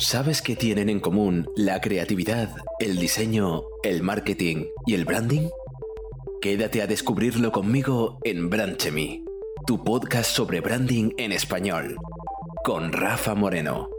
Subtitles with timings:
[0.00, 5.50] ¿Sabes qué tienen en común la creatividad, el diseño, el marketing y el branding?
[6.40, 9.22] Quédate a descubrirlo conmigo en Branchemy,
[9.66, 11.96] tu podcast sobre branding en español,
[12.64, 13.90] con Rafa Moreno.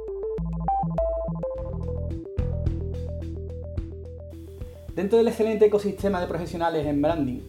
[4.96, 7.42] Dentro del excelente ecosistema de profesionales en branding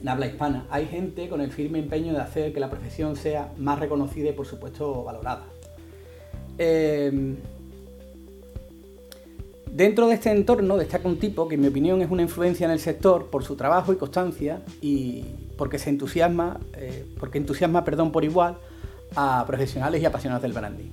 [0.00, 3.52] en habla hispana, hay gente con el firme empeño de hacer que la profesión sea
[3.56, 5.46] más reconocida y por supuesto valorada.
[6.58, 7.36] Eh,
[9.76, 12.70] dentro de este entorno destaca un tipo que en mi opinión es una influencia en
[12.70, 15.24] el sector por su trabajo y constancia y
[15.58, 18.56] porque se entusiasma, eh, porque entusiasma perdón, por igual
[19.14, 20.90] a profesionales y apasionados del branding.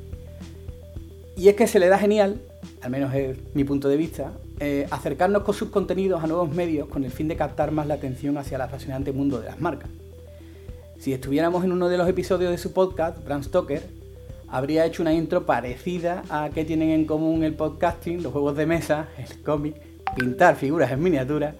[1.36, 2.42] Y es que se le da genial,
[2.82, 6.88] al menos es mi punto de vista, eh, acercarnos con sus contenidos a nuevos medios
[6.88, 9.90] con el fin de captar más la atención hacia el apasionante mundo de las marcas.
[11.00, 14.03] Si estuviéramos en uno de los episodios de su podcast, Bram Stoker
[14.54, 18.68] habría hecho una intro parecida a qué tienen en común el podcasting, los juegos de
[18.68, 19.76] mesa, el cómic,
[20.16, 21.56] pintar figuras en miniatura,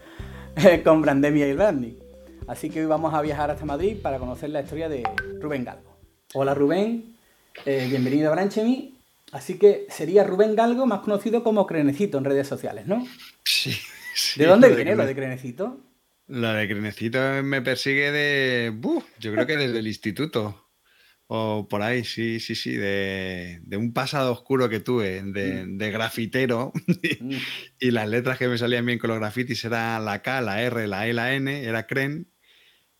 [0.84, 1.94] con Brandemia y branding.
[2.48, 5.02] Así que hoy vamos a viajar hasta Madrid para conocer la historia de
[5.42, 5.98] Rubén Galgo.
[6.36, 7.16] Hola Rubén,
[7.66, 8.96] eh, bienvenido a Branchemi
[9.32, 13.08] Así que sería Rubén Galgo, más conocido como Crenecito en redes sociales, ¿no?
[13.44, 13.76] Sí.
[14.36, 15.80] ¿De dónde viene lo de Crenecito?
[16.28, 18.72] Lo de Crenecito me persigue de.
[19.18, 20.63] yo creo que desde el instituto.
[21.36, 22.76] O por ahí, sí, sí, sí.
[22.76, 25.78] De, un pasado oscuro que tuve, de, mm.
[25.92, 26.72] grafitero.
[27.20, 27.38] Mm.
[27.80, 30.88] y las letras que me salían bien con los grafitis eran la K, la R,
[30.88, 32.28] la E, la N, era Cren.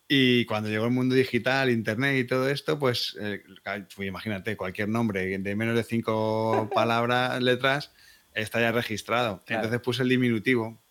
[0.08, 4.90] Y cuando llegó el mundo digital, internet y todo esto, pues, eh, pues imagínate, cualquier
[4.90, 7.92] nombre de menos de cinco palabras, letras,
[8.34, 9.44] está ya registrado.
[9.48, 10.82] Entonces puse el diminutivo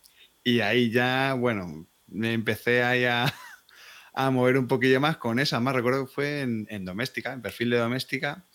[0.43, 3.33] y ahí ya, bueno, me empecé ahí a,
[4.13, 5.59] a mover un poquillo más con esa.
[5.59, 8.45] Más recuerdo que fue en, doméstica, en perfil de doméstica.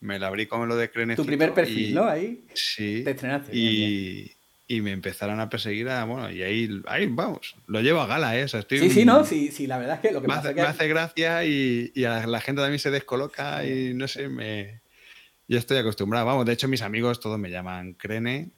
[0.00, 1.22] Me la abrí con lo de Crenecito.
[1.22, 2.04] Tu primer perfil, ¿no?
[2.04, 2.44] Ahí.
[2.54, 3.02] Sí.
[3.04, 3.56] Te estrenaste.
[3.56, 4.32] Y,
[4.66, 8.38] y me empezaron a perseguir a, bueno, y ahí, ahí vamos, lo llevo a gala,
[8.38, 8.48] ¿eh?
[8.48, 10.88] sí, sí, no, sí, sí, la verdad es que lo que me, hace, me hace
[10.88, 14.80] gracia y, y a la gente también se descoloca y no sé, me...
[15.46, 18.52] Yo estoy acostumbrado, vamos, de hecho mis amigos todos me llaman Crene.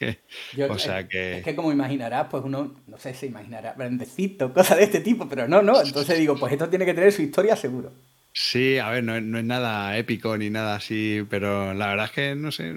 [0.68, 1.38] o sea que...
[1.38, 5.28] Es que como imaginarás, pues uno, no sé, se imaginará, brandecito, cosas de este tipo,
[5.28, 7.92] pero no, no, entonces digo, pues esto tiene que tener su historia seguro.
[8.38, 12.34] Sí, a ver, no, es nada épico ni nada así, pero la verdad es que,
[12.34, 12.74] no sé,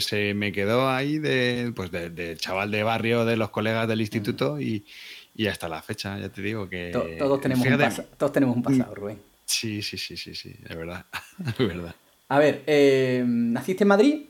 [0.00, 4.58] se, me quedó ahí de, pues de, chaval de barrio, de los colegas del instituto
[4.58, 4.86] y,
[5.50, 6.92] hasta la fecha, ya te digo que...
[7.18, 9.18] todos, tenemos un todos tenemos un pasado, Rubén.
[9.44, 11.04] Sí, sí, sí, sí, sí, es verdad,
[11.46, 11.94] es verdad.
[12.28, 14.22] A ver, eh, ¿naciste en Madrid?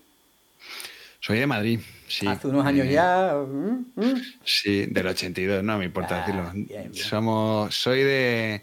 [1.27, 2.25] Soy de Madrid, sí.
[2.25, 3.35] Hace unos años eh, ya.
[3.35, 4.23] Mm, mm.
[4.45, 6.95] Sí, del 82, no me importa ah, decirlo.
[6.95, 8.63] Somos, soy de,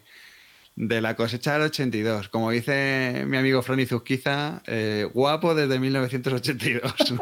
[0.77, 2.29] de la cosecha del 82.
[2.29, 6.93] Como dice mi amigo Franny Zuzquiza, eh, guapo desde 1982.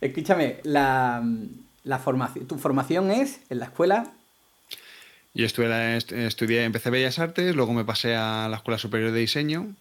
[0.00, 1.20] Escúchame, la,
[2.04, 4.12] formación, ¿tu formación es en la escuela?
[5.34, 9.74] Yo estuve, estudié, empecé Bellas Artes, luego me pasé a la Escuela Superior de Diseño,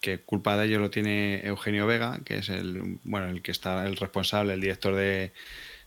[0.00, 3.86] que culpa de ello lo tiene Eugenio Vega, que es el, bueno, el que está
[3.86, 5.32] el responsable, el director de,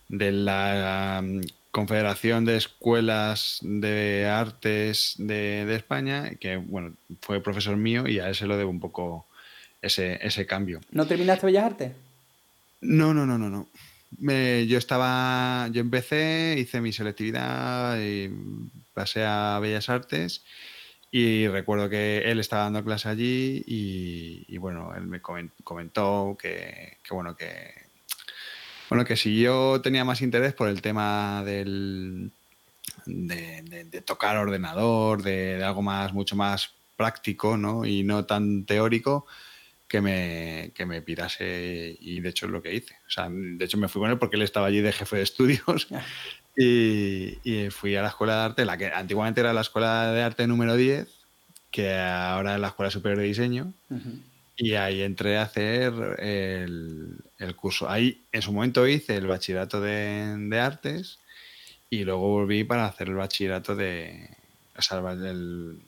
[0.09, 1.23] de la
[1.71, 8.35] Confederación de Escuelas de Artes de, España, que bueno, fue profesor mío y a él
[8.35, 9.27] se lo debo un poco
[9.81, 10.81] ese, ese cambio.
[10.91, 11.91] ¿No terminaste Bellas Artes?
[12.81, 13.67] No, no, no, no, no.
[14.65, 18.31] yo estaba, yo empecé, hice mi selectividad y
[18.95, 20.43] pasé a Bellas Artes
[21.11, 27.35] y recuerdo que él estaba dando clase allí y, bueno, él me comentó que, bueno,
[27.35, 27.89] que
[28.89, 32.31] bueno, que si yo tenía más interés por el tema del,
[33.05, 37.85] de, tocar ordenador, de, algo más, mucho más práctico, ¿no?
[37.85, 39.27] Y no tan teórico,
[39.87, 42.95] que me, que me pirase y de hecho es lo que hice.
[43.07, 45.23] O sea, de hecho me fui con él porque él estaba allí de jefe de
[45.23, 45.87] estudios
[46.61, 50.45] y, fui a la escuela de arte, la que antiguamente era la escuela de arte
[50.45, 51.07] número 10,
[51.71, 53.73] que ahora es la escuela superior de diseño.
[54.57, 57.89] Y ahí entré a hacer el, curso.
[57.89, 61.19] Ahí en su momento hice el bachillerato de, artes
[61.89, 64.29] y luego volví para hacer el bachillerato de.
[64.77, 65.79] O sea, el,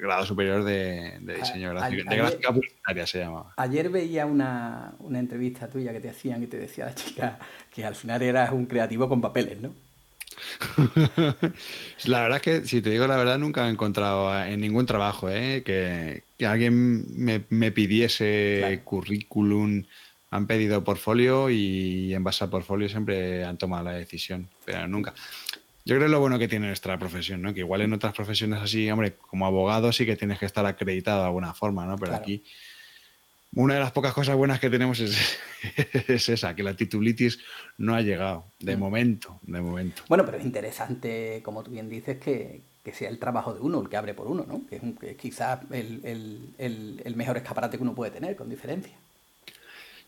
[0.00, 3.52] grado superior de, diseño gráfico, de gráfica publicitaria se llamaba.
[3.58, 7.38] Ayer veía una, una, entrevista tuya que te hacían y te decía la chica
[7.74, 9.87] que al final eras un creativo con papeles, ¿no?
[12.04, 15.28] la verdad es que, si te digo la verdad, nunca he encontrado en ningún trabajo
[15.30, 15.62] ¿eh?
[15.64, 19.84] que, alguien me, pidiese currículum.
[20.30, 25.14] Han pedido portfolio y en base al portfolio siempre han tomado la decisión, pero nunca.
[25.86, 27.54] Yo creo que lo bueno que tiene nuestra profesión, ¿no?
[27.54, 31.20] Que igual en otras profesiones así, hombre, como abogado sí que tienes que estar acreditado
[31.20, 31.96] de alguna forma, ¿no?
[31.96, 32.44] Pero aquí
[33.54, 35.38] Una de las pocas cosas buenas que tenemos es,
[36.08, 37.38] es esa, que la titulitis
[37.78, 38.80] no ha llegado, de mm.
[38.80, 40.02] momento, de momento.
[40.08, 42.62] Bueno, pero es interesante, como tú bien dices, que,
[42.92, 44.66] sea el trabajo de uno el que abre por uno, ¿no?
[44.66, 48.94] Que es, quizás el, mejor escaparate que uno puede tener, con diferencia.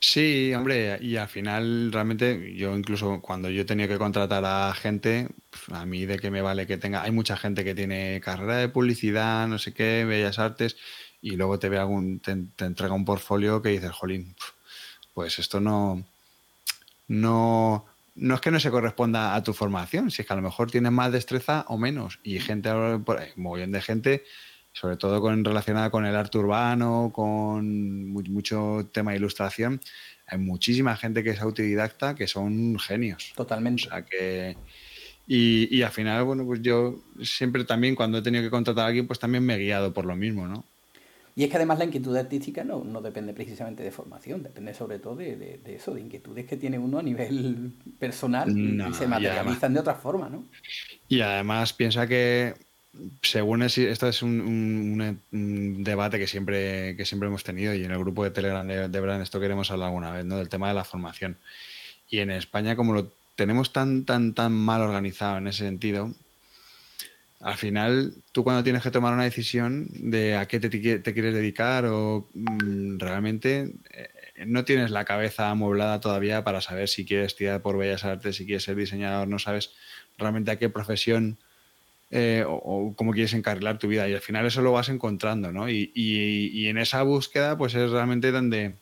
[0.03, 5.29] Sí, hombre, y al final realmente yo incluso cuando yo tenía que contratar a gente,
[5.71, 8.71] a mí de qué me vale que tenga, hay mucha gente que tiene carrera de
[8.71, 10.79] publicidad, no sé qué, bellas artes,
[11.23, 12.33] y luego te ve algún, te,
[12.65, 14.35] entrega un portfolio que dices, jolín,
[15.15, 16.05] pues esto no,
[17.09, 20.43] no, no es que no se corresponda a tu formación, si es que a lo
[20.43, 23.05] mejor tienes más destreza o menos, y gente, un
[23.37, 24.25] montón de gente
[24.73, 29.81] sobre todo con, relacionada con el arte urbano, con mucho tema de ilustración,
[30.27, 33.33] hay muchísima gente que es autodidacta que son genios.
[33.35, 33.87] Totalmente.
[33.87, 34.57] O sea que,
[35.27, 38.89] y, y, al final, bueno, pues yo siempre también cuando he tenido que contratar a
[38.89, 40.65] alguien, pues también me he guiado por lo mismo, ¿no?
[41.37, 44.99] Y es que además la inquietud artística no, no depende precisamente de formación, depende sobre
[44.99, 49.75] todo de, de, eso, de inquietudes que tiene uno a nivel personal y se materializan
[49.75, 50.45] de otra forma, ¿no?
[51.09, 52.55] Y además piensa que
[53.23, 55.21] según es, esto es un,
[55.85, 59.23] debate que siempre, que siempre hemos tenido y en el grupo de Telegram de, de
[59.23, 60.39] esto queremos hablar alguna vez, ¿no?
[60.39, 61.37] Del tema de la formación.
[62.09, 66.13] Y en España, como lo tenemos tan, tan, tan mal organizado en ese sentido,
[67.41, 71.87] al final tú cuando tienes que tomar una decisión de a qué te, quieres dedicar
[71.87, 74.09] o mm, realmente eh,
[74.47, 78.47] no tienes la cabeza amueblada todavía para saber si quieres tirar por bellas artes, si
[78.47, 79.73] quieres ser diseñador, no sabes
[80.19, 81.39] realmente a qué profesión
[82.13, 84.09] eh, o, cómo quieres encarrilar tu vida.
[84.09, 85.69] Y al final eso lo vas encontrando, ¿no?
[85.69, 88.75] Y, y, en esa búsqueda, pues es realmente donde,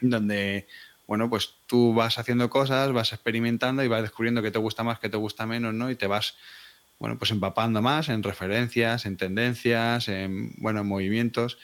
[0.00, 0.66] donde,
[1.06, 4.98] bueno, pues tú vas haciendo cosas, vas experimentando y vas descubriendo qué te gusta más,
[4.98, 5.90] qué te gusta menos, ¿no?
[5.90, 6.34] Y te vas,
[7.00, 11.58] bueno, pues empapando más en referencias, en tendencias, en, bueno, movimientos.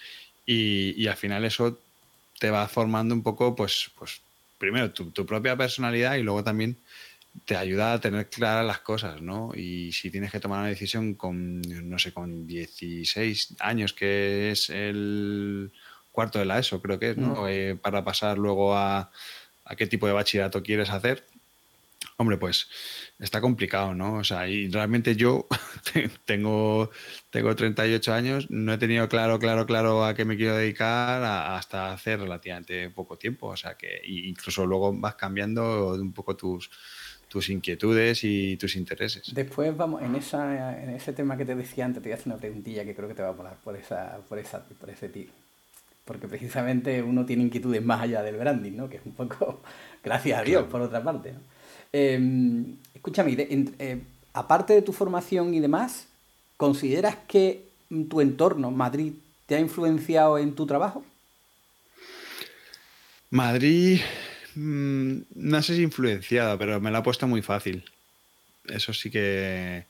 [0.47, 1.79] Y, y al final eso
[2.41, 4.21] te va formando un poco, pues, pues
[4.59, 6.79] primero tu, tu propia personalidad y luego también
[7.45, 9.53] te ayuda a tener claras las cosas, ¿no?
[9.55, 14.71] Y si tienes que tomar una decisión con, no sé, con 16 años, que es
[14.71, 15.71] el
[16.13, 17.43] cuarto de la ESO, creo que es, ¿no?
[17.43, 17.47] Mm.
[17.49, 19.11] Eh, para pasar luego a,
[19.67, 21.27] a, qué tipo de bachillerato quieres hacer,
[22.17, 22.69] hombre, pues
[23.19, 24.15] está complicado, ¿no?
[24.15, 25.47] O sea, y realmente yo
[26.25, 26.91] tengo,
[27.31, 31.93] tengo 38 años, no he tenido claro, claro, claro a qué me quiero dedicar hasta
[31.93, 36.71] hace relativamente poco tiempo, o sea que incluso luego vas cambiando un poco tus
[37.29, 39.35] tus inquietudes y tus intereses.
[39.35, 42.29] Después vamos, en, esa, en ese tema que te decía antes, te voy a hacer
[42.33, 45.09] una preguntilla que creo que te va a molar por, esa, por, esa, por ese
[45.09, 45.33] tiro.
[46.05, 48.89] Porque precisamente uno tiene inquietudes más allá del branding, ¿no?
[48.89, 49.61] Que es un poco,
[50.05, 51.33] gracias a Dios, por otra parte.
[51.33, 51.41] ¿no?
[51.99, 54.01] Em, escúchame, eh,
[54.33, 56.09] aparte de tu formación y demás,
[56.57, 57.69] ¿consideras que
[58.09, 59.15] tu entorno, Madrid,
[59.47, 61.05] te ha influenciado en tu trabajo?
[63.31, 64.01] Madrid,
[64.57, 67.85] Mm, no sé si influenciada, pero me la ha puesto muy fácil.
[68.67, 69.85] Eso sí que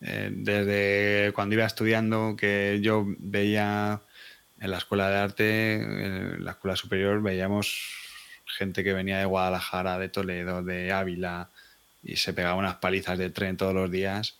[0.00, 4.00] eh, desde cuando iba estudiando, que yo veía
[4.60, 8.07] en la escuela de arte, en la escuela superior, veíamos
[8.56, 11.50] gente que venía de Guadalajara, de Toledo, de Ávila,
[12.02, 14.36] y se pegaba unas palizas de tren todos los días.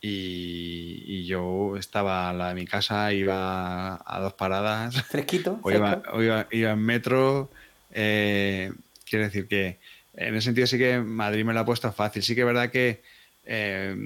[0.00, 5.02] Y, yo estaba a la de mi casa, iba a dos paradas.
[5.08, 5.58] Fresquito.
[5.62, 7.50] O iba, iba, en metro.
[7.90, 8.72] Eh,
[9.08, 9.78] Quiero decir que
[10.14, 12.22] en ese sentido sí que Madrid me lo ha puesto fácil.
[12.22, 13.02] Sí que es verdad que,
[13.44, 13.96] eh,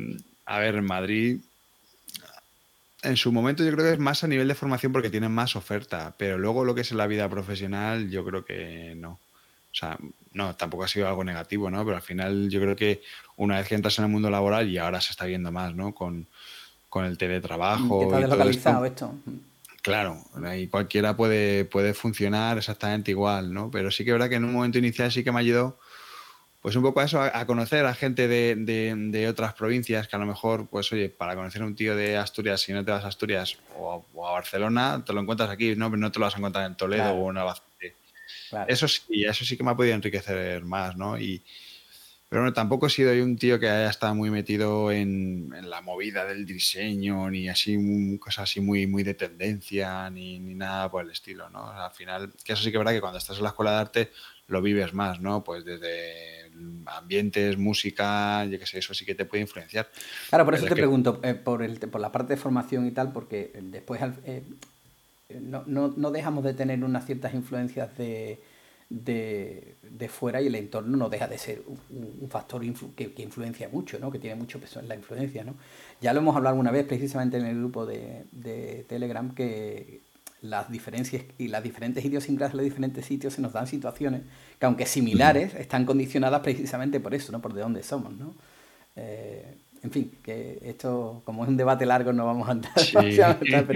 [0.44, 1.40] a ver, Madrid
[3.02, 5.56] en su momento yo creo que es más a nivel de formación porque tienen más
[5.56, 9.18] oferta, pero luego lo que es en la vida profesional yo creo que no.
[9.72, 9.98] O sea,
[10.32, 11.84] no, tampoco ha sido algo negativo, ¿no?
[11.84, 13.02] Pero al final yo creo que
[13.36, 15.94] una vez que entras en el mundo laboral y ahora se está viendo más, ¿no?
[15.94, 16.26] Con,
[16.88, 18.02] con el teletrabajo.
[18.02, 19.14] Está deslocalizado esto.
[19.82, 23.70] Claro, ahí cualquiera puede, puede funcionar exactamente igual, ¿no?
[23.70, 25.78] Pero sí que es verdad que en un momento inicial sí que me ayudó,
[26.60, 30.18] pues un poco a eso, a, conocer a gente de, de, otras provincias que a
[30.18, 33.04] lo mejor, pues oye, para conocer a un tío de Asturias, si no te vas
[33.04, 35.88] a Asturias o a, Barcelona, te lo encuentras aquí, ¿no?
[35.88, 37.96] Pero no te lo vas a encontrar en Toledo o en Albacete.
[38.68, 41.18] Eso sí, eso sí que me ha podido enriquecer más, ¿no?
[41.18, 41.42] Y,
[42.30, 45.80] pero bueno, tampoco he sido yo un tío que haya estado muy metido en, la
[45.80, 51.10] movida del diseño, ni así, cosas así muy, muy de tendencia, ni, nada por el
[51.10, 51.68] estilo, ¿no?
[51.68, 53.78] al final, que eso sí que es verdad que cuando estás en la escuela de
[53.78, 54.12] arte
[54.46, 55.42] lo vives más, ¿no?
[55.42, 56.50] Pues desde
[56.86, 59.90] ambientes, música, yo qué sé, eso sí que te puede influenciar.
[60.28, 63.12] Claro, por eso te pregunto, eh, por, el, por la parte de formación y tal,
[63.12, 64.42] porque después eh,
[65.40, 68.40] no, no, no dejamos de tener unas ciertas influencias de
[68.90, 72.60] de, de, fuera y el entorno no deja de ser un, factor
[72.96, 74.10] que, influencia mucho, ¿no?
[74.10, 75.44] que tiene mucho peso en la influencia.
[75.44, 75.54] ¿no?
[76.00, 80.00] Ya lo hemos hablado alguna vez precisamente en el grupo de, de Telegram que
[80.42, 84.22] las diferencias y las diferentes idiosincrasias de los diferentes sitios se nos dan situaciones
[84.58, 87.40] que aunque similares están condicionadas precisamente por eso, ¿no?
[87.40, 88.34] Por de dónde somos, ¿no?
[88.96, 92.72] Eh, en fin, que esto, como es un debate largo, no vamos a andar,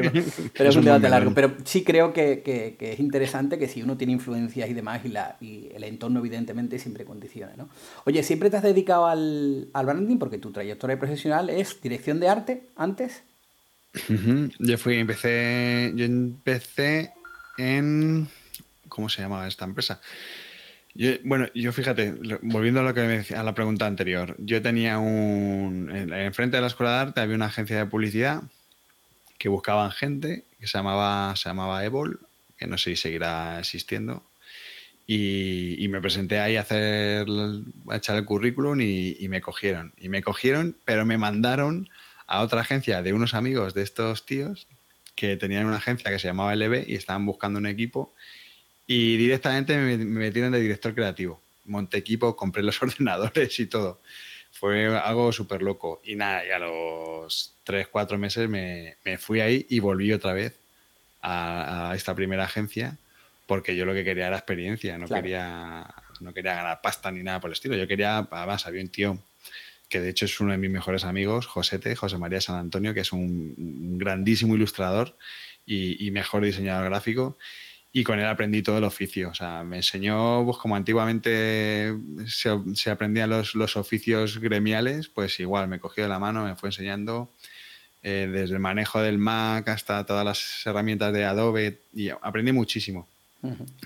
[0.55, 1.33] pero, es, un, debate largo.
[1.35, 5.37] Pero sí creo que, es interesante que si uno tiene influencias y demás, y, la,
[5.41, 7.55] y el entorno, evidentemente, siempre condiciona.
[7.57, 7.69] ¿no?
[8.05, 10.19] Oye, ¿siempre te has dedicado al, al branding?
[10.19, 13.23] Porque tu trayectoria profesional es dirección de arte antes.
[14.59, 17.13] Yo fui, empecé, yo empecé
[17.57, 18.29] en,
[18.89, 20.01] ¿cómo se llamaba esta empresa?
[21.25, 26.57] Bueno, yo fíjate, volviendo a lo que a la pregunta anterior, yo tenía un, enfrente
[26.57, 28.43] de la escuela de arte había una agencia de publicidad
[29.39, 32.21] que buscaban gente que se llamaba, se llamaba Evol,
[32.57, 34.23] que no sé si seguirá existiendo,
[35.07, 37.27] y, me presenté ahí a hacer,
[37.91, 41.91] a echar el currículum y, y me cogieron, y me cogieron, pero me mandaron
[42.27, 44.69] a otra agencia de unos amigos de estos tíos
[45.17, 48.15] que tenían una agencia que se llamaba LB y estaban buscando un equipo
[48.87, 51.41] y directamente me, metieron de director creativo.
[51.65, 54.01] Monté equipo, compré los ordenadores y todo.
[54.53, 56.01] Fue algo súper loco.
[56.05, 60.55] Y nada, y a los 3, 4 meses me, fui ahí y volví otra vez
[61.23, 62.97] a, esta primera agencia
[63.47, 65.87] porque yo lo que quería era experiencia, no, quería,
[66.21, 67.77] no quería ganar pasta ni nada por el estilo.
[67.77, 69.19] Yo quería, además, había un tío
[69.89, 73.01] que de hecho es uno de mis mejores amigos, Josete, José María San Antonio, que
[73.01, 75.17] es un, grandísimo ilustrador
[75.67, 77.39] y, mejor diseñador gráfico.
[77.95, 79.31] Y con él aprendí todo el oficio.
[79.31, 81.95] O sea, me enseñó, pues como antiguamente
[82.27, 86.71] se, aprendían los, los, oficios gremiales, pues igual me cogió de la mano, me fue
[86.71, 87.33] enseñando
[88.03, 93.09] eh, desde el manejo del Mac hasta todas las herramientas de Adobe y aprendí muchísimo.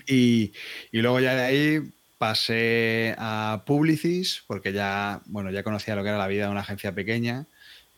[0.07, 0.53] y,
[0.91, 6.09] y, luego ya de ahí Pasé a Publicis porque ya, bueno, ya conocía lo que
[6.09, 7.45] era la vida de una agencia pequeña,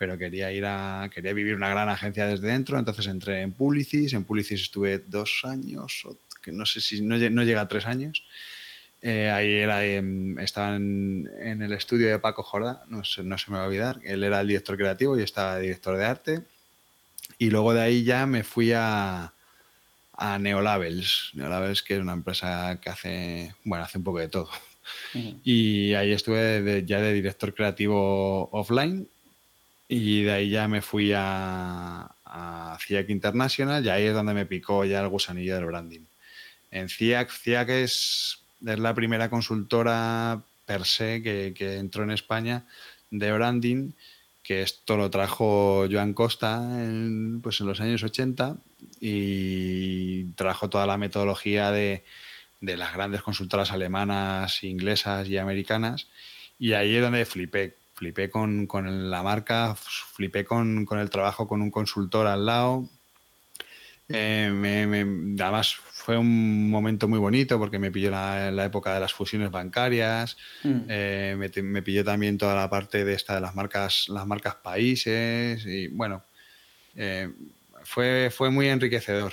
[0.02, 4.14] pero quería ir a, quería vivir una gran agencia desde dentro, entonces entré en Publicis,
[4.14, 6.08] en Publicis estuve dos años,
[6.42, 8.24] que no sé si no, llega a tres años.
[9.04, 13.66] Eh, ahí era, estaba en, el estudio de Paco Jordá, no, no se me va
[13.66, 16.42] a olvidar, él era el director creativo y estaba director de arte.
[17.38, 19.34] Y luego de ahí ya me fui a,
[20.14, 21.30] a Neolabels.
[21.36, 24.50] Neolabels, que es una empresa que hace, bueno, hace un poco de todo.
[25.44, 29.08] Y ahí estuve ya de director creativo offline
[29.94, 34.46] y de ahí ya me fui a, a CIAC International y ahí es donde me
[34.46, 36.06] picó ya el gusanillo del branding.
[36.72, 42.64] En CIAC, CIAC es, es la primera consultora per se que, que entró en España
[43.10, 43.92] de branding
[44.44, 48.56] que esto lo trajo Joan Costa en, pues en los años 80
[49.02, 52.04] y trajo toda la metodología de,
[52.62, 56.08] las grandes consultoras alemanas, inglesas y americanas.
[56.60, 57.76] Y ahí es donde flipé.
[58.02, 58.68] Flipé con,
[59.12, 62.90] la marca, flipé con, el trabajo con un consultor al lado.
[64.10, 64.50] Eh,
[65.40, 69.52] además, fue un momento muy bonito porque me pilló la, la época de las fusiones
[69.52, 70.80] bancarias, mm.
[70.90, 75.64] eh, me, pilló también toda la parte de esta de las marcas, las marcas países
[75.68, 76.24] y bueno,
[76.96, 77.30] eh,
[77.84, 79.32] fue, fue muy enriquecedor.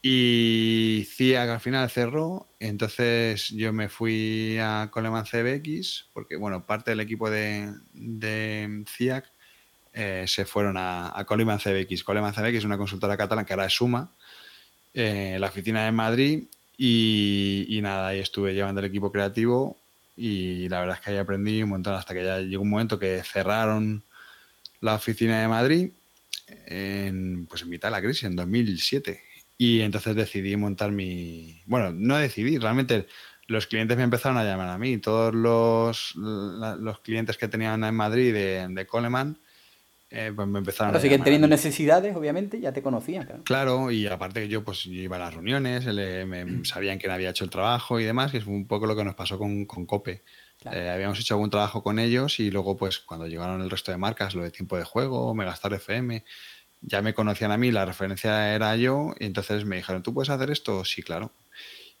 [0.00, 6.92] Y CIA al final cerró, entonces yo me fui a Coleman CBX, porque bueno, parte
[6.92, 7.74] del equipo de,
[8.86, 9.32] CIAC
[9.94, 12.04] eh, se fueron a, a Coleman CBX.
[12.04, 14.12] Coleman CBX es una consultora catalana que ahora es Suma,
[14.94, 16.44] eh, la oficina de Madrid
[16.76, 19.76] y, nada, ahí estuve llevando el equipo creativo
[20.16, 22.98] y la verdad es que ahí aprendí un montón hasta que ya llegó un momento
[22.98, 24.02] que cerraron
[24.80, 25.90] la oficina de Madrid
[26.66, 29.22] en, pues en mitad de la crisis, en 2007.
[29.58, 31.62] Y entonces decidí montar mi...
[31.66, 33.06] Bueno, no decidí, realmente
[33.48, 34.98] los clientes me empezaron a llamar a mí.
[34.98, 39.38] Todos los, los clientes que tenían en Madrid de, de Coleman
[40.10, 43.42] eh, pues me empezaron Pero siguen teniendo necesidades, obviamente, ya te conocían.
[43.44, 43.90] Claro.
[43.90, 47.50] y aparte que yo pues iba a las reuniones, me, sabían quién había hecho el
[47.50, 50.22] trabajo y demás, que es un poco lo que nos pasó con, con Cope.
[50.72, 53.98] Eh, habíamos hecho algún trabajo con ellos y luego pues cuando llegaron el resto de
[53.98, 56.24] marcas, lo de tiempo de juego, Megastar FM,
[56.80, 60.30] ya me conocían a mí, la referencia era yo, y entonces me dijeron, ¿tú puedes
[60.30, 60.84] hacer esto?
[60.84, 61.32] Sí, claro.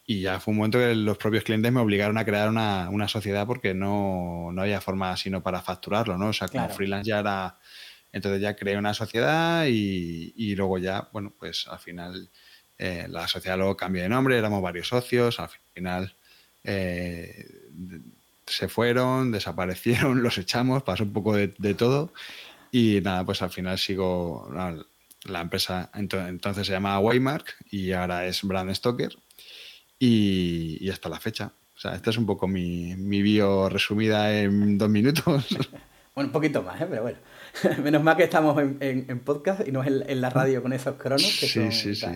[0.06, 3.08] Y ya fue un momento que los propios clientes me obligaron a crear una, una
[3.08, 6.28] sociedad porque no, no, había forma sino para facturarlo, ¿no?
[6.28, 7.58] O sea, como freelance ya era
[8.12, 12.30] entonces ya creé una sociedad y, luego ya, bueno, pues al final
[12.78, 16.16] eh, la sociedad luego cambió de nombre, éramos varios socios, al final
[16.64, 17.46] eh,
[18.46, 22.12] se fueron, desaparecieron, los echamos, pasó un poco de, todo
[22.70, 24.48] y nada, pues al final sigo,
[25.24, 29.16] la empresa entonces se llamaba Waymark y ahora es Brand Stoker
[29.98, 31.52] y, y hasta la fecha.
[31.76, 35.46] O sea, esta es un poco mi, mi bio resumida en dos minutos.
[36.14, 36.86] bueno, un poquito más, ¿eh?
[36.90, 37.18] pero bueno.
[37.82, 41.38] Menos mal que estamos en, podcast y no en, la radio con esos cronos.
[41.38, 42.06] Que sí, sí, sí.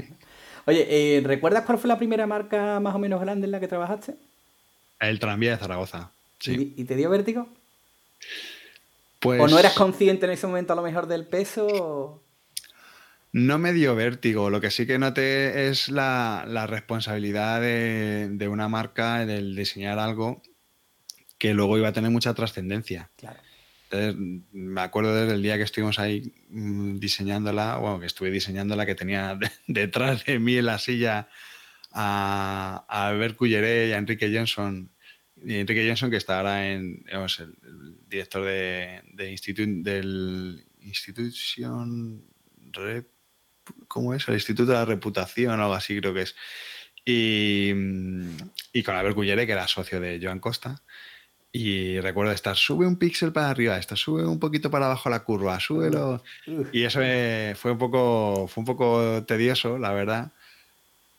[0.67, 3.69] Oye, eh, ¿recuerdas cuál fue la primera marca más o menos grande en la que
[3.69, 4.15] trabajaste?
[5.01, 6.11] El tranvía de Zaragoza.
[6.39, 6.75] Sí.
[6.77, 7.49] ¿Y, te dio vértigo?
[9.23, 9.41] Pues...
[9.41, 12.25] ¿O no eras consciente en ese momento a lo mejor del peso?
[13.31, 19.25] No me dio vértigo, lo que sí que noté es la, responsabilidad de, una marca,
[19.25, 20.43] del diseñar algo
[21.39, 23.11] que luego iba a tener mucha trascendencia.
[23.17, 23.41] Claro.
[23.85, 28.87] Entonces, me acuerdo desde el día que estuvimos ahí mm, diseñándola, bueno, que estuve diseñándola,
[28.87, 31.29] que tenía detrás de mí en la silla
[31.93, 34.92] a, a Albert Culleré y a Enrique Johnson.
[35.45, 37.55] Y Enrique Johnson, que está ahora en, digamos, el,
[38.09, 42.25] director de, del Institución
[43.89, 44.27] ¿cómo es?
[44.29, 46.37] El Instituto de la Reputación o algo así creo que es.
[47.05, 47.73] Y,
[48.73, 50.83] y con Albert Culleré, que era socio de Joan Costa.
[51.55, 55.23] Y recuerdo estar, sube un píxel para arriba, esta, sube un poquito para abajo la
[55.23, 56.23] curva, súbelo.
[56.73, 60.33] Y eso fue, un poco, fue un poco tedioso, la verdad.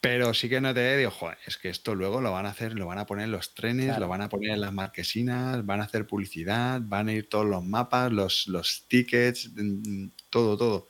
[0.03, 2.73] Pero sí que no te digo, joder, es que esto luego lo van a hacer,
[2.73, 5.79] lo van a poner en los trenes, lo van a poner en las marquesinas, van
[5.79, 10.89] a hacer publicidad, van a ir todos los mapas, los, los tickets, mm, todo, todo.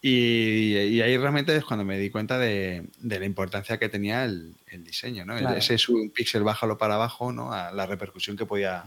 [0.00, 5.24] Y, ahí realmente es cuando me di cuenta de, la importancia que tenía el, diseño,
[5.24, 5.38] ¿no?
[5.54, 7.52] Ese sube un píxel, bájalo para abajo, ¿no?
[7.52, 8.82] A la repercusión que podía,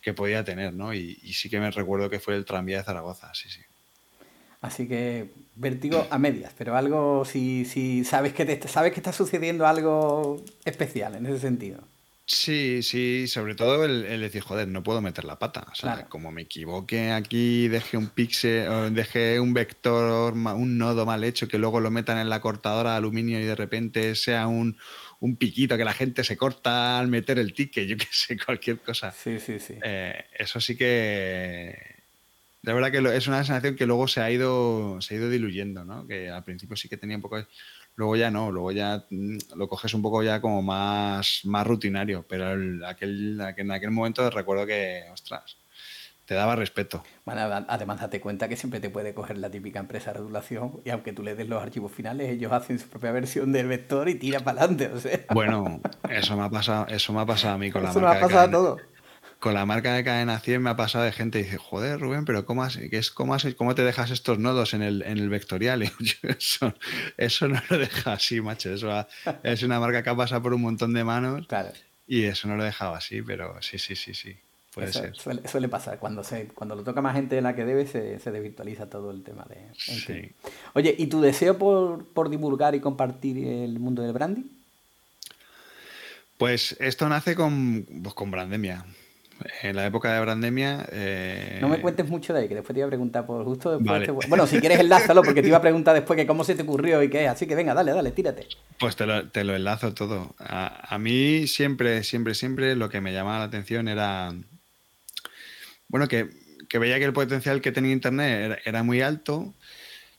[0.00, 0.92] que podía tener, ¿no?
[0.92, 3.60] Y, sí que me recuerdo que fue el tranvía de Zaragoza, sí, sí.
[4.60, 9.12] Así que vértigo a medias, pero algo, si, si sabes, que te, sabes que está
[9.12, 11.80] sucediendo algo especial en ese sentido.
[12.24, 15.66] Sí, sí, sobre todo el, decir, joder, no puedo meter la pata.
[15.70, 21.24] O sea, como me equivoque aquí, deje un píxel, deje un vector, un nodo mal
[21.24, 24.78] hecho, que luego lo metan en la cortadora de aluminio y de repente sea un,
[25.38, 29.10] piquito que la gente se corta al meter el ticket, yo qué sé, cualquier cosa.
[29.10, 29.74] Sí, sí, sí.
[29.82, 31.91] Eh, eso sí que.
[32.62, 35.84] La verdad que es una sensación que luego se ha ido, se ha ido diluyendo,
[35.84, 36.06] ¿no?
[36.06, 37.46] Que al principio sí que tenía un poco de
[37.94, 42.24] Luego ya no, luego ya mm, lo coges un poco ya como más, más rutinario,
[42.26, 42.46] pero
[42.86, 45.58] aquel, en aquel momento recuerdo que, ostras,
[46.24, 47.04] te daba respeto.
[47.26, 50.90] Bueno, además date cuenta que siempre te puede coger la típica empresa de regulación y
[50.90, 54.14] aunque tú le des los archivos finales, ellos hacen su propia versión del vector y
[54.14, 54.86] tira para adelante.
[54.88, 55.20] O sea.
[55.34, 58.06] Bueno, eso me ha pasado, eso me ha pasado a mí con la eso me
[58.06, 58.91] ha pasado a todo
[59.42, 62.24] con la marca de cadena 100 me ha pasado de gente y dice, joder, Rubén,
[62.24, 65.82] pero ¿cómo, has, es, cómo, cómo te dejas estos nodos en el, en el vectorial?
[66.22, 66.72] eso,
[67.16, 68.72] eso no lo deja así, macho.
[68.72, 69.04] Eso
[69.42, 71.48] es una marca que ha pasado por un montón de manos
[72.06, 74.36] y eso no lo dejaba así, pero sí, sí, sí, sí.
[74.72, 75.16] Puede ser.
[75.16, 75.98] Suele, pasar.
[75.98, 79.10] Cuando, se, cuando lo toca más gente de la que debe, se, se desvirtualiza todo
[79.10, 79.56] el tema de.
[79.74, 80.30] Sí.
[80.74, 84.44] Oye, ¿y tu deseo por, por divulgar y compartir el mundo del branding?
[86.38, 88.86] Pues esto nace con, pues con Brandemia
[89.62, 90.86] en la época de Brandemia.
[90.92, 93.78] Eh, no me cuentes mucho de ahí, que después te iba a preguntar por justo
[93.78, 94.28] después.
[94.28, 97.02] Bueno, si quieres enlázalo, porque te iba a preguntar después que cómo se te ocurrió
[97.02, 97.28] y qué.
[97.28, 98.46] Así que venga, dale, dale, tírate.
[98.78, 100.34] Pues te lo, te lo enlazo todo.
[100.38, 104.34] A, mí siempre, siempre, siempre lo que me llamaba la atención era.
[105.88, 106.30] Bueno, que,
[106.68, 109.54] que veía que el potencial que tenía Internet era, muy alto,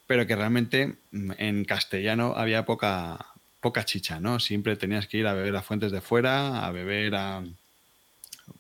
[0.08, 3.26] pero que realmente mm, en castellano había poca,
[3.60, 4.39] poca chicha, ¿no?
[4.39, 7.43] Siempre tenías que ir a beber a fuentes de fuera, a beber a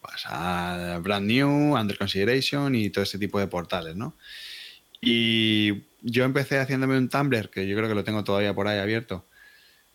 [0.01, 4.15] pues a Brand New, Under Consideration y todo ese tipo de portales, ¿no?
[5.01, 8.79] Y yo empecé haciéndome un Tumblr, que yo creo que lo tengo todavía por ahí
[8.79, 9.25] abierto,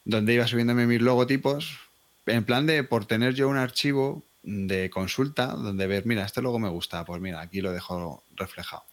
[0.05, 1.79] donde iba subiéndome mis logotipos,
[2.27, 6.59] en plan de por tener yo un archivo de consulta, donde ver, mira, este logo
[6.59, 8.85] me gusta, pues mira, aquí lo dejo reflejado.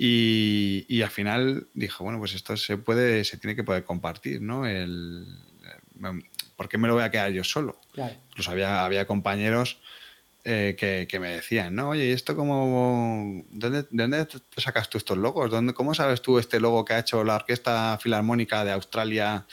[0.00, 4.64] Y, al final dije, bueno, pues esto se puede, se tiene que poder compartir, ¿no?
[4.64, 5.26] El,
[6.56, 7.80] ¿Por qué me lo voy a quedar yo solo?
[8.30, 9.80] Incluso había, había compañeros
[10.50, 11.90] eh, que, me decían, ¿no?
[11.90, 15.50] Oye, ¿y esto cómo, ¿dónde, ¿de dónde sacas tú estos logos?
[15.50, 19.44] ¿Dónde, ¿Cómo sabes tú este logo que ha hecho la Orquesta Filarmónica de Australia?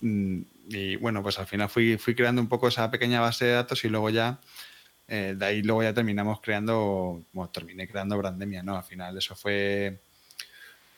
[0.00, 3.52] Mm, y bueno, pues al final fui, fui creando un poco esa pequeña base de
[3.54, 4.38] datos y luego ya,
[5.08, 8.76] eh, de ahí luego ya terminamos creando, bueno, terminé creando Brandemia, ¿no?
[8.76, 9.98] Al final eso fue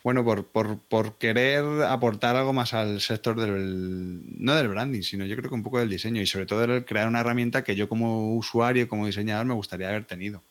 [0.02, 5.24] bueno, por, por, por, querer aportar algo más al sector del, no del branding, sino
[5.26, 7.76] yo creo que un poco del diseño y sobre todo el crear una herramienta que
[7.76, 10.42] yo como usuario, como diseñador, me gustaría haber tenido.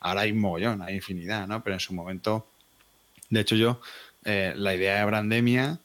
[0.00, 1.62] Ahora hay mogollón, hay infinidad, ¿no?
[1.62, 2.48] Pero en su momento,
[3.30, 3.80] de hecho yo,
[4.24, 5.80] eh, la idea de Brandemia,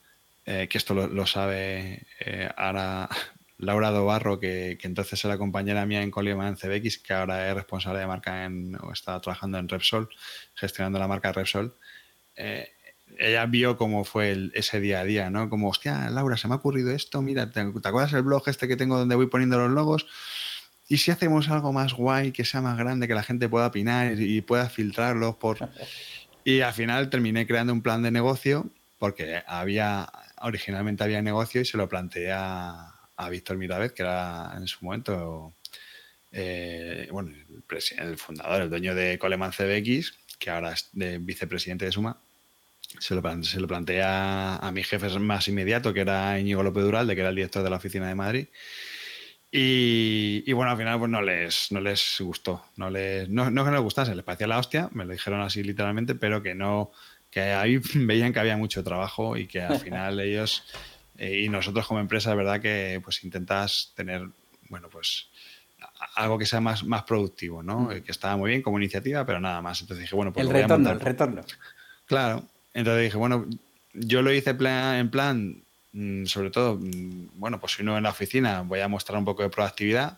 [0.46, 3.10] eh, que esto lo, sabe eh, ahora
[3.58, 8.00] Laura Dobarro, que, que, entonces era compañera mía en Coleman CBX, que ahora es responsable
[8.00, 10.10] de marca en, o está trabajando en Repsol,
[10.56, 11.76] gestionando la marca Repsol.
[12.36, 12.72] Eh,
[13.18, 15.50] ella vio cómo fue ese día a día, ¿no?
[15.50, 18.78] Como, hostia, Laura, se me ha ocurrido esto, mira, ¿te, acuerdas el blog este que
[18.78, 20.08] tengo donde voy poniendo los logos?
[20.88, 24.20] ¿Y si hacemos algo más guay, que sea más grande, que la gente pueda opinar
[24.20, 25.58] y, pueda filtrarlos por...
[26.46, 30.12] Y al final terminé creando un plan de negocio porque había,
[30.42, 32.90] originalmente había negocio y se lo planteé a,
[33.32, 35.54] Víctor Miravez, que era en su momento
[36.34, 37.32] eh, bueno,
[37.98, 42.18] el, fundador, el dueño de Coleman CBX, que ahora es de vicepresidente de Suma.
[43.00, 47.16] Se lo, se lo planteé a, mi jefe más inmediato, que era Íñigo López Duralde,
[47.16, 48.48] que era el director de la oficina de Madrid.
[49.56, 52.66] Y, bueno, al final pues no les, no les gustó.
[52.76, 55.42] No, les, no, no que no les gustase, les parecía la hostia, me lo dijeron
[55.42, 56.92] así literalmente, pero que no,
[57.30, 60.64] que ahí veían que había mucho trabajo y que al final ellos
[61.18, 64.28] eh, y nosotros como empresa, es verdad que pues intentas tener,
[64.70, 65.28] bueno, pues
[66.16, 67.82] algo que sea más, más productivo, ¿no?
[67.82, 68.02] Mm.
[68.02, 69.82] Que estaba muy bien como iniciativa, pero nada más.
[69.82, 70.46] Entonces dije, bueno, pues...
[70.46, 71.42] El retorno, el retorno.
[72.06, 72.44] Claro.
[72.74, 73.46] Entonces dije, bueno,
[73.94, 78.10] yo lo hice en plan Mm, sobre todo, mm, bueno, pues si uno en la
[78.10, 80.18] oficina voy a mostrar un poco de proactividad.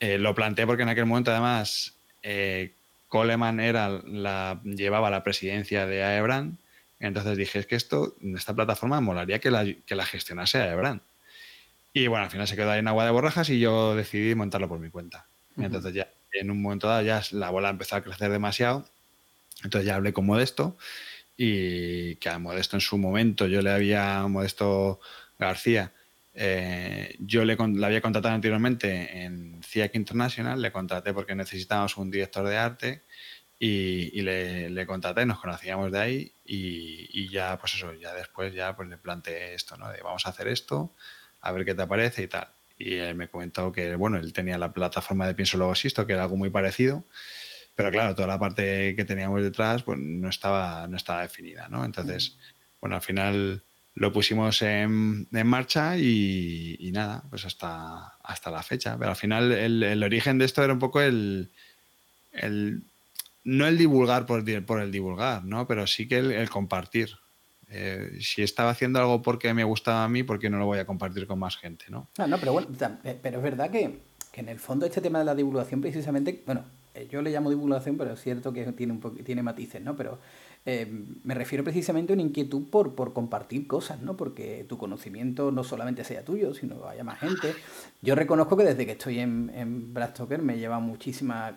[0.00, 2.72] Eh, lo planteé porque en aquel momento además eh,
[3.08, 6.56] Coleman era la, llevaba la presidencia de Aebrand,
[7.00, 11.00] entonces dije, es que esto, esta plataforma molaría que la, que la gestionase Aebrand.
[11.92, 14.68] Y bueno, al final se quedó ahí en agua de borrajas y yo decidí montarlo
[14.68, 15.26] por mi cuenta.
[15.56, 18.86] Entonces ya en un momento dado ya la bola empezó a crecer demasiado,
[19.64, 20.76] entonces ya hablé con Modesto
[21.36, 25.00] y que a Modesto en su momento yo le había, Modesto
[25.38, 25.92] García,
[26.34, 32.46] eh, yo le, había contratado anteriormente en CIAC International, le contraté porque necesitábamos un director
[32.46, 33.02] de arte
[33.58, 38.76] y, le, le, contraté, nos conocíamos de ahí y, ya, pues eso, ya después ya
[38.76, 39.90] pues le planteé esto, ¿no?
[39.90, 40.92] De vamos a hacer esto,
[41.40, 42.48] a ver qué te parece y tal.
[42.78, 46.12] Y él me comentó que, bueno, él tenía la plataforma de Pienso Luego Existo, que
[46.12, 47.04] era algo muy parecido
[47.76, 51.84] pero claro, toda la parte que teníamos detrás pues, no, estaba, no estaba definida, ¿no?
[51.84, 52.38] Entonces,
[52.80, 53.62] bueno, al final
[53.94, 58.96] lo pusimos en, marcha y, nada, pues hasta, hasta la fecha.
[58.98, 61.50] Pero al final el, origen de esto era un poco el,
[62.32, 62.82] el
[63.44, 65.66] no el divulgar por, por, el divulgar, ¿no?
[65.66, 67.10] Pero sí que el, compartir.
[67.68, 70.78] Eh, si estaba haciendo algo porque me gustaba a mí, ¿por qué no lo voy
[70.78, 72.08] a compartir con más gente, no?
[72.16, 72.68] No, no pero bueno,
[73.04, 73.98] eh, pero es verdad que,
[74.32, 76.64] que en el fondo este tema de la divulgación precisamente, bueno,
[77.10, 79.96] yo le llamo divulgación, pero es cierto que tiene, un tiene matices, ¿no?
[79.96, 80.18] Pero
[80.68, 80.90] eh,
[81.22, 84.16] me refiero precisamente a una inquietud por, por compartir cosas, ¿no?
[84.16, 87.54] Porque tu conocimiento no solamente sea tuyo, sino haya más gente.
[88.02, 89.94] Yo reconozco que desde que estoy en, en
[90.42, 91.54] me lleva muchísimas,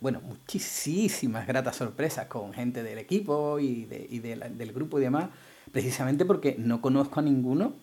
[0.00, 5.28] bueno, muchísimas gratas sorpresas con gente del equipo y, de, y del grupo y demás,
[5.70, 7.74] precisamente porque no conozco a ninguno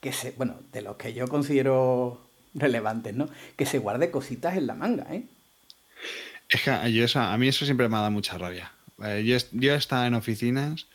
[0.00, 2.20] que se, bueno, de los que yo considero
[2.54, 3.28] relevantes, ¿no?
[3.56, 5.26] Que se guarde cositas en la manga, ¿eh?
[6.48, 8.72] Es que yo a mí eso siempre me ha dado mucha rabia.
[9.04, 10.86] Eh, yo, yo he estado en oficinas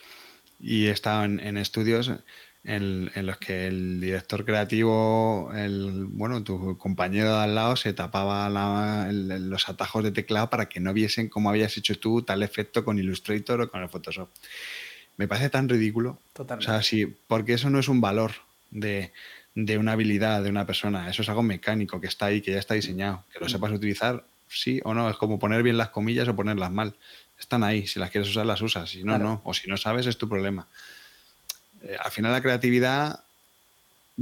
[0.59, 2.11] y he estado en, estudios
[2.63, 8.49] en, los que el director creativo, el, bueno, tu compañero de al lado se tapaba
[9.11, 12.97] los atajos de teclado para que no viesen cómo habías hecho tú tal efecto con
[12.97, 14.29] Illustrator o con el Photoshop.
[15.17, 16.19] Me parece tan ridículo.
[16.33, 16.71] Totalmente.
[16.71, 18.31] O sea, sí, porque eso no es un valor
[18.71, 19.11] de,
[19.55, 22.59] de una habilidad de una persona, eso es algo mecánico que está ahí, que ya
[22.59, 23.23] está diseñado.
[23.31, 25.09] Que lo sepas utilizar, sí o no.
[25.09, 26.95] Es como poner bien las comillas o ponerlas mal.
[27.39, 27.87] Están ahí.
[27.87, 28.89] Si las quieres usar, las usas.
[28.89, 29.41] Si no, no.
[29.43, 30.67] O si no sabes, es tu problema.
[31.83, 33.23] Eh, al final, la creatividad,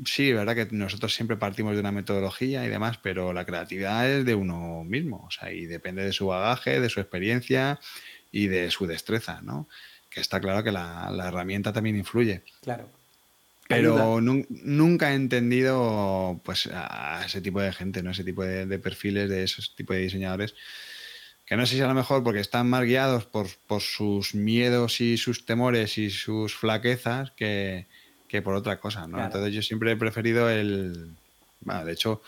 [0.05, 4.25] sí, verdad que nosotros siempre partimos de una metodología y demás, pero la creatividad es
[4.25, 5.25] de uno mismo.
[5.27, 7.79] O sea, y depende de su bagaje, de su experiencia
[8.31, 9.67] y de su destreza, ¿no?
[10.09, 12.43] Que está claro que la, la herramienta también influye.
[12.61, 13.00] Claro.
[13.71, 18.11] Pero nunca he entendido pues, a ese tipo de gente, ¿no?
[18.11, 20.55] ese tipo de, perfiles de esos tipos de diseñadores,
[21.45, 23.47] que no sé si a lo mejor porque están más guiados por,
[23.81, 27.87] sus miedos y sus temores y sus flaquezas que,
[28.43, 29.07] por otra cosa.
[29.07, 29.23] ¿no?
[29.23, 31.15] Entonces yo siempre he preferido el...
[31.61, 32.21] Bueno, de hecho,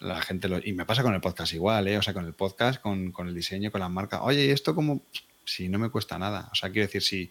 [0.00, 0.58] la gente lo...
[0.58, 1.98] Y me pasa con el podcast igual, ¿eh?
[1.98, 4.20] O sea, con el podcast, con, con el diseño, con las marcas.
[4.22, 5.02] Oye, ¿y esto como...?
[5.46, 6.48] Si no me cuesta nada.
[6.52, 7.30] O sea, quiero decir, si,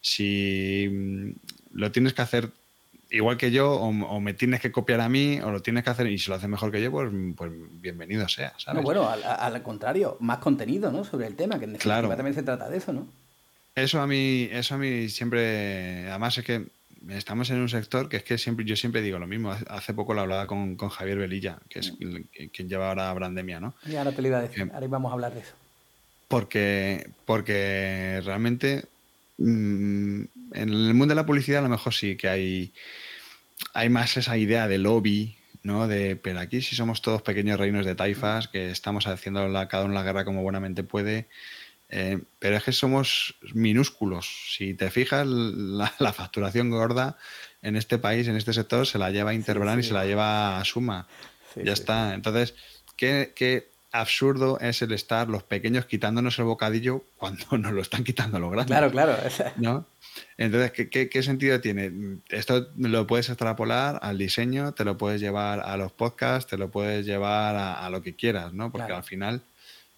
[0.00, 1.30] si mm,
[1.72, 2.50] lo tienes que hacer
[3.16, 6.06] igual que yo, o, me tienes que copiar a mí, o lo tienes que hacer,
[6.06, 7.50] y si lo haces mejor que yo, pues, pues
[7.80, 8.82] bienvenido sea, ¿sabes?
[8.82, 11.04] bueno, al, contrario, más contenido, ¿no?
[11.04, 12.08] Sobre el tema, que en claro.
[12.08, 13.06] también se trata de eso, ¿no?
[13.74, 16.66] Eso a mí, eso a mí siempre, además es que
[17.10, 19.54] estamos en un sector que es que siempre, yo siempre digo lo mismo.
[19.68, 22.48] Hace poco lo hablaba con, Javier Velilla, que es mm.
[22.52, 23.74] quien lleva ahora Brandemia, ¿no?
[23.86, 25.54] Y ahora te lo iba a decir, ahora vamos a hablar de eso.
[26.28, 28.84] Porque, porque realmente
[29.38, 32.72] Mm, en el mundo de la publicidad a lo mejor sí que hay,
[33.72, 35.88] hay más esa idea de lobby, ¿no?
[35.88, 39.84] De, pero aquí si somos todos pequeños reinos de taifas, que estamos haciendo la, cada
[39.84, 41.28] uno la guerra como buenamente puede.
[41.88, 44.54] Eh, pero es que somos minúsculos.
[44.56, 47.16] Si te fijas, la, facturación gorda
[47.62, 50.64] en este país, en este sector, se la lleva Interbrand y se la lleva a
[50.64, 51.06] Suma.
[51.54, 52.14] ya está.
[52.14, 52.54] Entonces,
[52.96, 58.04] ¿qué, qué absurdo es el estar los pequeños quitándonos el bocadillo cuando nos lo están
[58.04, 58.76] quitando los grandes.
[58.76, 59.16] Claro, claro.
[59.56, 59.86] ¿no?
[60.38, 62.20] Entonces, ¿qué, sentido tiene?
[62.28, 66.70] Esto lo puedes extrapolar al diseño, te lo puedes llevar a los podcasts, te lo
[66.70, 68.70] puedes llevar a, lo que quieras, ¿no?
[68.70, 69.42] Porque al final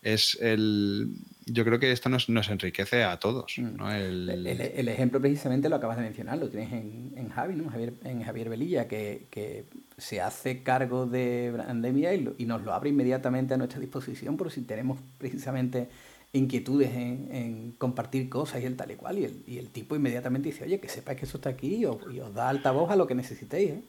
[0.03, 1.15] es el.
[1.47, 3.55] Yo creo que esto nos, enriquece a todos.
[3.57, 3.83] Mm.
[3.89, 4.89] El...
[4.89, 7.71] ejemplo precisamente lo acabas de mencionar, lo tienes en, Javi, ¿no?
[7.71, 9.65] Javier, en Javier Velilla, que,
[9.97, 14.63] se hace cargo de pandemia y, nos lo abre inmediatamente a nuestra disposición por si
[14.63, 15.89] tenemos precisamente
[16.33, 19.19] inquietudes en, compartir cosas y el tal y cual.
[19.19, 21.87] Y el, y el tipo inmediatamente dice, oye, que sepáis que eso está aquí y
[21.87, 23.71] os, y os da altavoz a lo que necesitéis.
[23.71, 23.83] ¿eh?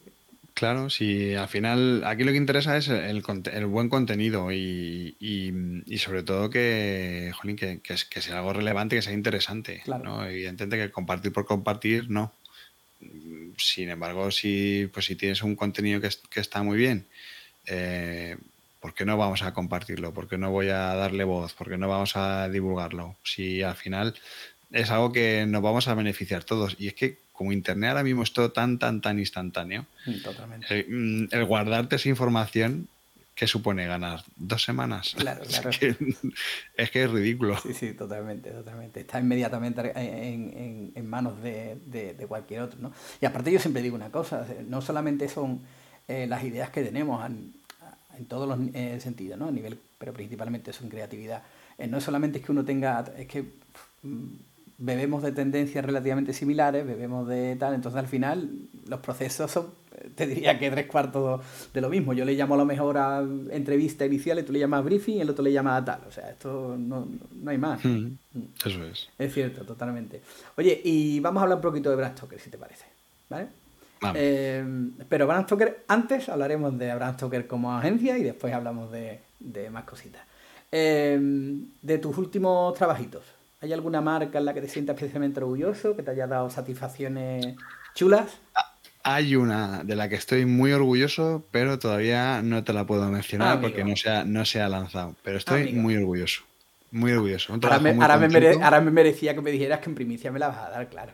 [0.60, 3.22] Claro, si al final aquí lo que interesa es el,
[3.66, 5.16] buen contenido y,
[5.96, 7.32] sobre todo que,
[7.82, 9.82] que, sea algo relevante, que sea interesante.
[9.86, 10.22] ¿no?
[10.22, 12.34] Evidentemente que compartir por compartir, no.
[13.56, 17.06] Sin embargo, si, pues si tienes un contenido que, está muy bien,
[17.64, 18.36] eh,
[18.80, 20.12] ¿por qué no vamos a compartirlo?
[20.12, 21.54] ¿Por qué no voy a darle voz?
[21.54, 23.16] ¿Por qué no vamos a divulgarlo?
[23.24, 24.14] Si al final
[24.72, 26.76] es algo que nos vamos a beneficiar todos.
[26.78, 29.86] Y es que como Internet ahora mismo es todo tan, tan, tan instantáneo,
[30.22, 30.84] Totalmente.
[30.86, 32.86] Mm, el, guardarte esa información,
[33.34, 34.22] ¿qué supone ganar?
[34.36, 35.14] ¿Dos semanas?
[35.16, 35.70] Claro, claro.
[35.70, 37.56] Es que es, ridículo.
[37.56, 39.00] Sí, sí, totalmente, totalmente.
[39.00, 42.92] Está inmediatamente en, manos de, cualquier otro, ¿no?
[43.22, 45.62] Y aparte yo siempre digo una cosa, no solamente son
[46.08, 47.54] eh, las ideas que tenemos en,
[48.28, 49.48] todos los eh, sentidos, ¿no?
[49.48, 51.42] A nivel, pero principalmente son creatividad.
[51.78, 53.44] Eh, no solamente es que uno tenga, es que
[54.02, 54.28] mm,
[54.80, 58.48] bebemos de tendencias relativamente similares, bebemos de tal, entonces al final
[58.88, 59.66] los procesos son,
[60.14, 62.14] te diría que tres cuartos de lo mismo.
[62.14, 65.20] Yo le llamo a lo mejor a entrevista inicial y tú le llamas briefing y
[65.20, 66.00] el otro le llama a tal.
[66.08, 67.06] O sea, esto no,
[67.46, 67.84] hay más.
[67.84, 68.16] Hmm,
[68.64, 69.08] eso es.
[69.18, 70.22] Es cierto, totalmente.
[70.56, 72.86] Oye, y vamos a hablar un poquito de Bram Stoker, si te parece.
[73.28, 73.48] ¿Vale?
[74.14, 74.64] Eh,
[75.10, 79.20] pero Bram Stoker, antes hablaremos de Bram Stoker como agencia y después hablamos de,
[79.70, 80.22] más cositas.
[80.72, 81.18] Eh,
[81.82, 83.24] de tus últimos trabajitos,
[83.62, 87.56] ¿Hay alguna marca en la que te sientas especialmente orgulloso, que te haya dado satisfacciones
[87.94, 88.38] chulas?
[88.54, 93.06] Ah, hay una de la que estoy muy orgulloso, pero todavía no te la puedo
[93.10, 95.14] mencionar porque no se, ha, no se ha lanzado.
[95.22, 96.42] Pero estoy muy orgulloso.
[96.90, 97.52] Muy orgulloso.
[97.52, 100.70] Ahora me, ahora, me merecía que me dijeras que en primicia me la vas a
[100.70, 101.12] dar, claro.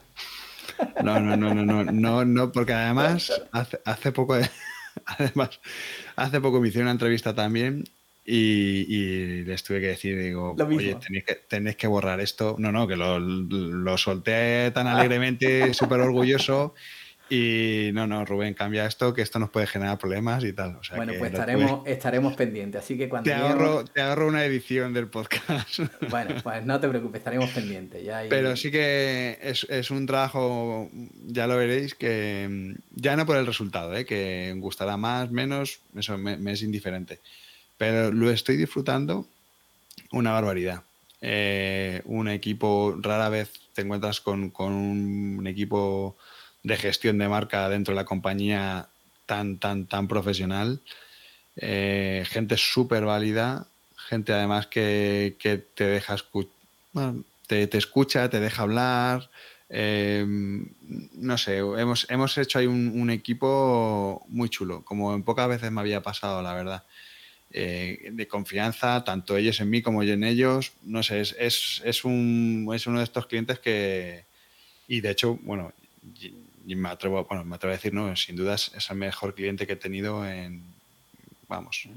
[1.02, 4.36] No, no, no, no, no, no, no porque además hace, hace poco,
[5.04, 5.60] además,
[6.14, 7.84] hace poco me hicieron una entrevista también
[8.26, 12.56] y, les tuve que decir, digo, oye, tenéis que, tenéis que, borrar esto.
[12.58, 16.74] No, no, que lo, lo solté tan alegremente, súper orgulloso.
[17.28, 20.78] Y no, no, Rubén, cambia esto, que esto nos puede generar problemas y tal.
[20.94, 22.84] bueno, pues estaremos, estaremos pendientes.
[22.84, 23.28] Así que cuando.
[23.28, 25.80] Te ahorro, te ahorro una edición del podcast.
[26.08, 28.04] Bueno, pues no te preocupes, estaremos pendientes.
[28.04, 30.88] Ya Pero sí que es, es, un trabajo,
[31.26, 34.04] ya lo veréis, que ya no por el resultado, ¿eh?
[34.04, 37.18] que gustará más, menos, eso me es indiferente
[37.78, 39.26] pero lo estoy disfrutando
[40.12, 40.82] una barbaridad.
[41.20, 46.16] Eh, un equipo, rara vez te encuentras con, un equipo
[46.62, 48.88] de gestión de marca dentro de la compañía
[49.26, 50.80] tan, tan, tan profesional.
[51.56, 55.36] Eh, gente súper válida, gente además que,
[55.74, 56.16] te deja
[57.46, 59.30] te, escucha, te deja hablar.
[59.68, 60.24] Eh,
[61.14, 65.72] no sé, hemos, hemos hecho ahí un, un, equipo muy chulo, como en pocas veces
[65.72, 66.84] me había pasado, la verdad.
[67.52, 70.72] Eh, de confianza, tanto ellos en mí como yo en ellos.
[70.82, 74.24] No sé, es, es, es, un, es uno de estos clientes que,
[74.88, 75.72] y de hecho, bueno,
[76.66, 79.74] me atrevo, bueno, me atrevo a decir, no, sin dudas es el mejor cliente que
[79.74, 80.64] he tenido en,
[81.48, 81.88] vamos,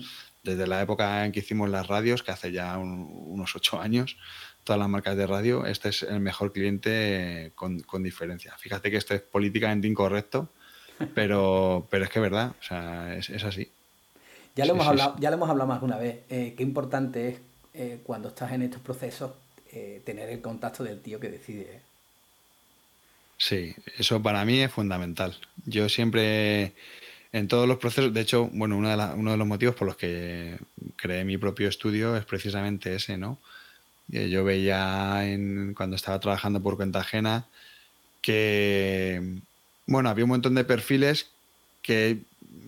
[0.43, 4.17] desde la época en que hicimos las radios, que hace ya unos ocho años,
[4.63, 8.55] todas las marcas de radio, este es el mejor cliente con, con diferencia.
[8.57, 10.53] Fíjate que esto es políticamente incorrecto,
[11.15, 13.71] pero, pero es que es verdad, o sea, es, es así.
[14.55, 16.19] Ya lo, hemos, hablado, ya lo hemos hablado más de una vez.
[16.29, 17.39] Eh, qué importante es
[17.73, 19.31] eh, cuando estás en estos procesos
[19.71, 21.81] eh, tener el contacto del tío que decide.
[23.37, 25.37] Sí, eso para mí es fundamental.
[25.65, 26.73] Yo siempre,
[27.31, 29.95] en todos los procesos, de hecho, bueno, uno de, uno de los motivos por los
[29.95, 30.57] que
[30.97, 33.37] creé mi propio estudio es precisamente ese, ¿no?
[34.09, 37.45] Yo veía en, cuando estaba trabajando por cuenta ajena
[38.21, 39.39] que,
[39.85, 41.29] bueno, había un montón de perfiles
[41.81, 42.19] que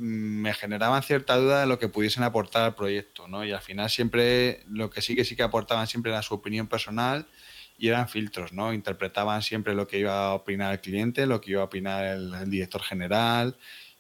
[0.02, 3.46] me generaban cierta duda de lo que pudiesen aportar al proyecto, ¿no?
[3.46, 6.66] Y al final siempre, lo que sí que sí que aportaban siempre era su opinión
[6.66, 7.28] personal
[7.78, 8.74] y eran filtros, ¿no?
[8.74, 12.50] Interpretaban siempre lo que iba a opinar el cliente, lo que iba a opinar el,
[12.50, 13.56] director general.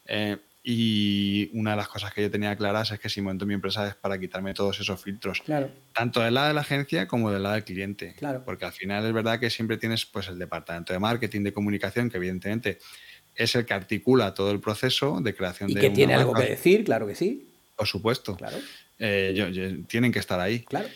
[0.07, 3.53] Eh, y una de las cosas que yo tenía claras es que si monto mi
[3.53, 5.41] empresa es para quitarme todos esos filtros.
[5.41, 5.69] Claro.
[5.93, 8.15] Tanto del lado de la agencia como del lado del cliente.
[8.17, 8.43] Claro.
[8.43, 12.09] Porque al final es verdad que siempre tienes pues el departamento de marketing, de comunicación,
[12.09, 12.79] que evidentemente
[13.35, 16.43] es el que articula todo el proceso de creación y de que tiene algo que
[16.43, 17.47] decir, claro que sí.
[17.75, 18.35] Por supuesto.
[18.35, 18.57] Claro.
[18.99, 20.59] eh, tienen que estar ahí.
[20.61, 20.87] Claro.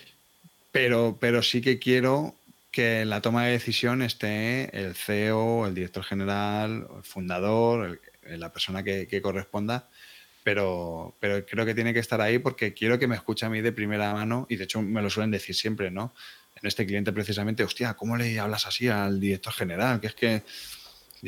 [0.72, 2.36] Pero, pero sí que quiero
[2.76, 8.52] que en la toma de decisión esté el CEO, el director general, el fundador, la
[8.52, 9.88] persona que, corresponda,
[10.44, 13.62] pero, pero creo que tiene que estar ahí porque quiero que me escuche a mí
[13.62, 16.14] de primera mano y de hecho me lo suelen decir siempre, ¿no?
[16.62, 20.02] En este cliente precisamente, hostia, ¿cómo le hablas así al director general?
[20.02, 20.44] Que es que,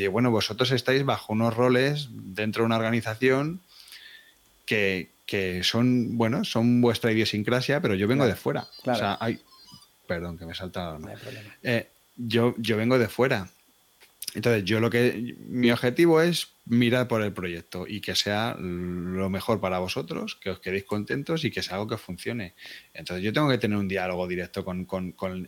[0.05, 3.61] bueno, vosotros estáis bajo unos roles dentro de una organización
[4.67, 5.09] que,
[5.63, 8.67] son, bueno, son vuestra idiosincrasia, pero yo vengo de fuera.
[8.85, 9.41] O sea, hay,
[10.07, 10.97] Perdón, que me he saltado.
[10.97, 11.09] ¿no?
[11.63, 13.49] Eh, yo, yo vengo de fuera.
[14.37, 15.35] Entonces, yo lo que.
[15.47, 20.51] Mi objetivo es mirar por el proyecto y que sea lo mejor para vosotros, que
[20.51, 22.53] os quedéis contentos y que sea algo que funcione.
[22.93, 24.85] Entonces, yo tengo que tener un diálogo directo con,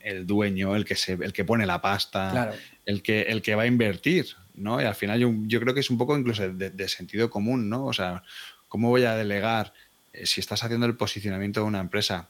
[0.01, 2.51] el dueño, el que, se, el que pone la pasta,
[2.83, 4.25] el, que, el que va a invertir,
[4.55, 4.81] ¿no?
[4.81, 7.85] Y al final, yo, yo creo que es un poco incluso de, sentido común, ¿no?
[7.85, 8.23] O sea,
[8.69, 9.71] ¿cómo voy a delegar
[10.13, 12.29] eh, si estás haciendo el posicionamiento de una empresa?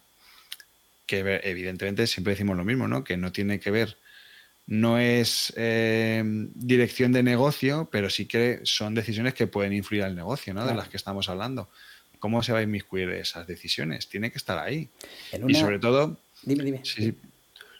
[1.05, 3.03] que evidentemente siempre decimos lo mismo, ¿no?
[3.03, 3.97] Que no tiene que ver,
[4.69, 6.21] no es eh,
[6.53, 10.63] dirección de negocio, pero sí que son decisiones que pueden influir al negocio, ¿no?
[10.63, 11.69] De las que estamos hablando.
[12.19, 14.07] ¿Cómo se va a inmiscuir esas decisiones?
[14.07, 14.87] Tiene que estar ahí.
[15.47, 16.17] Y sobre todo...
[16.43, 16.81] Dime, dime.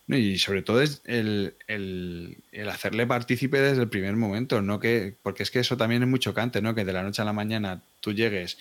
[0.08, 1.54] y sobre todo es el,
[2.68, 6.20] hacerle partícipe desde el primer momento, no que, porque es que eso también es muy
[6.20, 6.74] chocante, ¿no?
[6.74, 8.58] Que de la noche a la mañana tú llegues,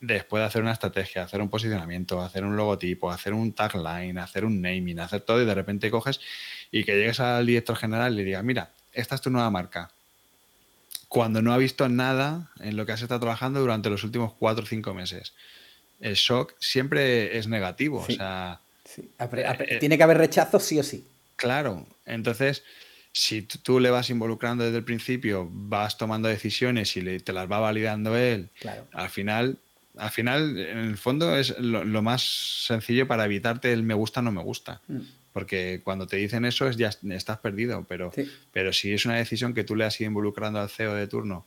[0.00, 4.44] después de hacer una estrategia, hacer un posicionamiento, hacer un logotipo, hacer un tagline, hacer
[4.44, 6.20] un naming, hacer todo y de repente coges
[6.70, 9.90] y que llegues al director general y le digas, mira, esta es tu nueva marca.
[11.08, 14.64] Cuando no ha visto nada en lo que has estado trabajando durante los últimos cuatro
[14.64, 15.32] o cinco meses.
[16.00, 18.06] El shock siempre es negativo.
[18.08, 18.60] O sea,
[18.96, 21.04] eh, Tiene que haber rechazo sí o sí.
[21.36, 21.86] Claro.
[22.06, 22.62] Entonces,
[23.12, 27.58] si tú le vas involucrando desde el principio, vas tomando decisiones y te las va
[27.58, 28.50] validando él,
[28.92, 29.58] al final
[29.96, 32.22] al final, en el fondo, es lo, más
[32.66, 34.80] sencillo para evitarte el me gusta, no me gusta.
[34.88, 35.00] Mm.
[35.32, 37.86] Porque cuando te dicen eso, es ya estás perdido.
[37.88, 38.12] Pero,
[38.52, 41.46] pero si es una decisión que tú le has ido involucrando al CEO de turno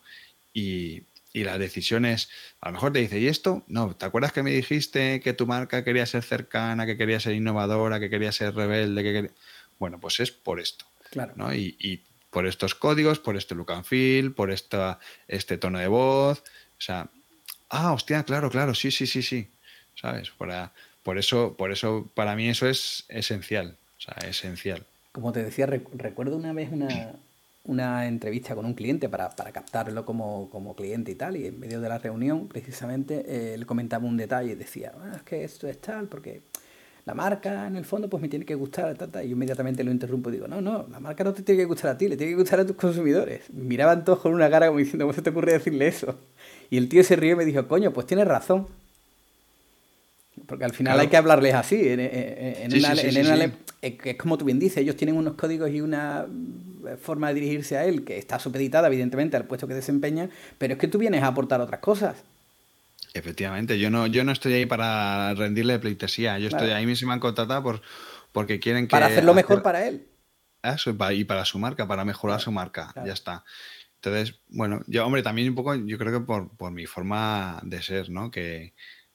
[0.53, 2.29] y, y las decisiones,
[2.61, 3.63] a lo mejor te dice, ¿y esto?
[3.67, 7.33] No, ¿te acuerdas que me dijiste que tu marca quería ser cercana, que quería ser
[7.33, 9.03] innovadora, que quería ser rebelde?
[9.03, 9.31] que
[9.79, 10.85] Bueno, pues es por esto.
[11.09, 11.33] Claro.
[11.35, 11.53] ¿no?
[11.53, 12.01] Y, y,
[12.33, 16.39] por estos códigos, por este look and feel, por esta, este tono de voz.
[16.39, 17.07] O sea,
[17.69, 19.47] ah, hostia, claro, claro, sí, sí, sí, sí.
[19.95, 20.31] ¿Sabes?
[21.03, 23.77] Por eso, por eso, para mí eso es esencial.
[23.97, 24.85] O sea, esencial.
[25.11, 26.69] Como te decía, recuerdo una vez
[27.65, 31.89] una, entrevista con un cliente para, captarlo como, cliente y tal, y en medio de
[31.89, 35.79] la reunión, precisamente, eh, él comentaba un detalle y decía, ah, es que esto es
[35.79, 36.41] tal, porque
[37.05, 40.29] la marca en el fondo pues me tiene que gustar, y yo inmediatamente lo interrumpo
[40.29, 42.31] y digo, no, no, la marca no te tiene que gustar a ti, le tiene
[42.31, 43.49] que gustar a tus consumidores.
[43.53, 46.17] Miraban todos con una cara como diciendo, ¿cómo se te ocurre decirle eso?
[46.69, 48.67] Y el tío se rió y me dijo, coño, pues tienes razón.
[50.45, 51.87] Porque al final hay que hablarles así.
[51.87, 51.99] En,
[53.81, 56.25] es como tú bien dices, ellos tienen unos códigos y una
[57.01, 60.79] forma de dirigirse a él que está supeditada, evidentemente, al puesto que desempeña, pero es
[60.79, 62.23] que tú vienes a aportar otras cosas.
[63.13, 66.39] Efectivamente, yo no, yo no estoy ahí para rendirle pleitesía.
[66.39, 67.81] Yo estoy ahí, se me han contratado por,
[68.31, 68.91] porque quieren que.
[68.91, 70.07] Para hacerlo mejor para él.
[70.63, 72.93] Eso, y para su marca, para mejorar su marca.
[73.05, 73.43] Ya está.
[73.95, 77.81] Entonces, bueno, yo, hombre, también un poco, yo creo que por, por mi forma de
[77.81, 78.31] ser, ¿no?
[78.31, 78.73] Que,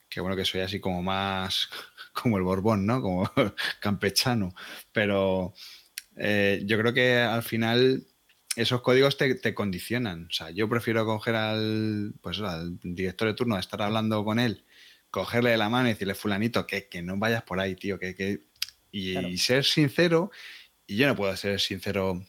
[0.09, 1.69] que, bueno, que soy así como más
[2.13, 3.03] como el Borbón, ¿no?
[3.03, 3.31] Como
[3.81, 4.55] campechano.
[4.93, 5.55] Pero
[6.17, 8.07] eh, yo creo que al final
[8.57, 10.27] esos códigos te, te, condicionan.
[10.27, 14.65] O sea, yo prefiero coger al, pues, al director de turno, estar hablando con él,
[15.11, 18.15] cogerle de la mano y decirle, fulanito, que, que no vayas por ahí, tío, que,
[18.15, 18.45] que...
[18.91, 20.31] y ser sincero.
[20.87, 22.23] Y yo no puedo ser sincero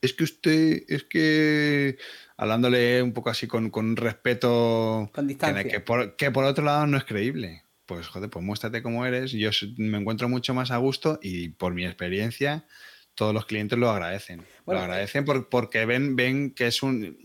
[0.00, 1.98] es que usted, es que
[2.36, 5.64] hablándole un poco así con, con respeto, con distancia.
[5.64, 7.62] Que, por, que por otro lado no es creíble.
[7.86, 9.32] Pues joder, pues muéstrate cómo eres.
[9.32, 12.66] Yo me encuentro mucho más a gusto y por mi experiencia,
[13.14, 14.44] todos los clientes lo agradecen.
[14.66, 17.18] lo eh, agradecen porque ven, ven que es un.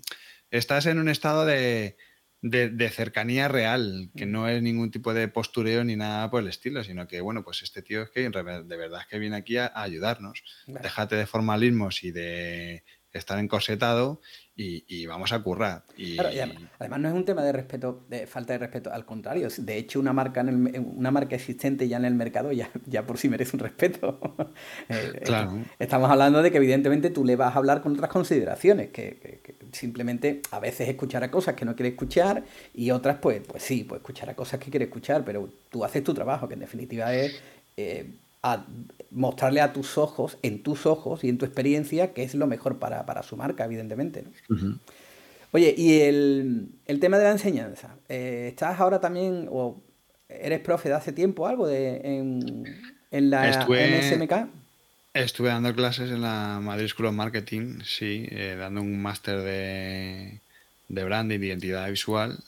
[0.52, 1.97] Estás en un estado de,
[2.41, 6.84] de, cercanía real, que no es ningún tipo de postureo ni nada por el estilo,
[6.84, 8.41] sino que, bueno, pues este tío es que de
[8.78, 10.43] verdad es que viene aquí a, ayudarnos.
[10.67, 12.84] Déjate de formalismos y de
[13.14, 14.22] estar encorsetado
[14.62, 15.84] y, vamos a currar.
[15.97, 19.47] Y, además, no es un tema de respeto, de falta de respeto, al contrario.
[19.57, 23.18] De hecho, una marca, en una marca existente ya en el mercado ya, ya por
[23.18, 24.20] sí merece un respeto.
[24.89, 25.57] Eh, claro.
[25.80, 29.41] Estamos hablando de que evidentemente tú le vas a hablar con otras consideraciones, que,
[29.72, 32.43] simplemente a veces escuchar a cosas que no quiere escuchar
[32.74, 36.03] y otras pues, pues sí, pues escuchar a cosas que quiere escuchar, pero tú haces
[36.03, 37.41] tu trabajo, que en definitiva es...
[37.78, 38.09] Eh,
[38.44, 38.66] a
[39.12, 42.80] mostrarle a tus ojos, en tus ojos y en tu experiencia, qué es lo mejor
[42.80, 44.24] para, su marca, evidentemente.
[45.52, 47.96] Oye, y el, tema de la enseñanza.
[48.10, 49.82] Eh, ¿Estás ahora también, o
[50.30, 52.02] eres profe de hace tiempo algo de,
[53.12, 54.34] en, la NSMK.
[55.14, 60.39] Estuve dando clases en la Madrid School of Marketing, sí, eh, dando un máster de,
[60.88, 62.39] de branding, de identidad visual.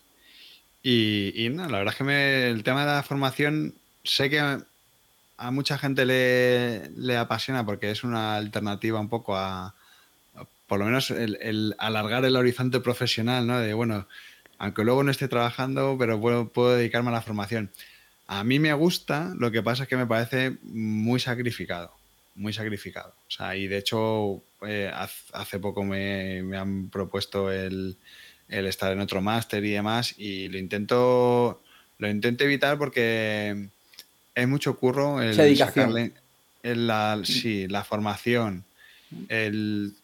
[0.81, 4.39] Y, y no, la verdad es que el tema de la formación, sé que
[5.37, 9.75] a mucha gente le, le apasiona porque es una alternativa un poco a,
[10.67, 13.59] por lo menos el, alargar el horizonte profesional, ¿no?
[13.59, 14.07] De, bueno,
[14.57, 17.69] aunque luego no esté trabajando, pero puedo, puedo, dedicarme a la formación.
[18.27, 21.91] A mí me gusta, lo que pasa es que me parece muy sacrificado,
[22.35, 23.13] muy sacrificado.
[23.27, 24.91] O sea, y de hecho, eh,
[25.33, 27.97] hace poco me, han propuesto el,
[28.47, 31.61] estar en otro máster y demás, y lo intento,
[31.97, 33.67] lo intento evitar porque
[34.35, 36.13] es mucho curro el sacarle
[36.63, 38.63] la, sí, la formación,
[39.29, 39.95] el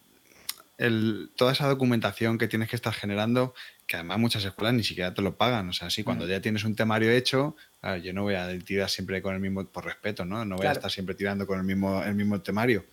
[1.35, 3.53] toda esa documentación que tienes que estar generando,
[3.85, 5.67] que además muchas escuelas ni siquiera te lo pagan.
[5.69, 6.29] O sea, sí, cuando mm.
[6.29, 7.55] ya tienes un temario hecho,
[8.01, 10.45] yo no voy a tirar siempre con el mismo, por respeto, ¿no?
[10.45, 12.85] No voy a estar siempre tirando con el mismo, el mismo temario.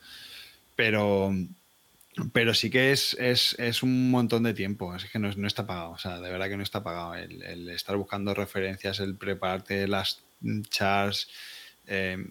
[0.74, 1.32] Pero,
[2.32, 5.90] pero sí que es, es, un montón de tiempo, es que no, no, está pagado,
[5.90, 7.14] o sea, de verdad que no está pagado.
[7.14, 10.25] El, el estar buscando referencias, el prepararte las
[10.70, 11.28] charts.
[11.86, 12.24] Eh,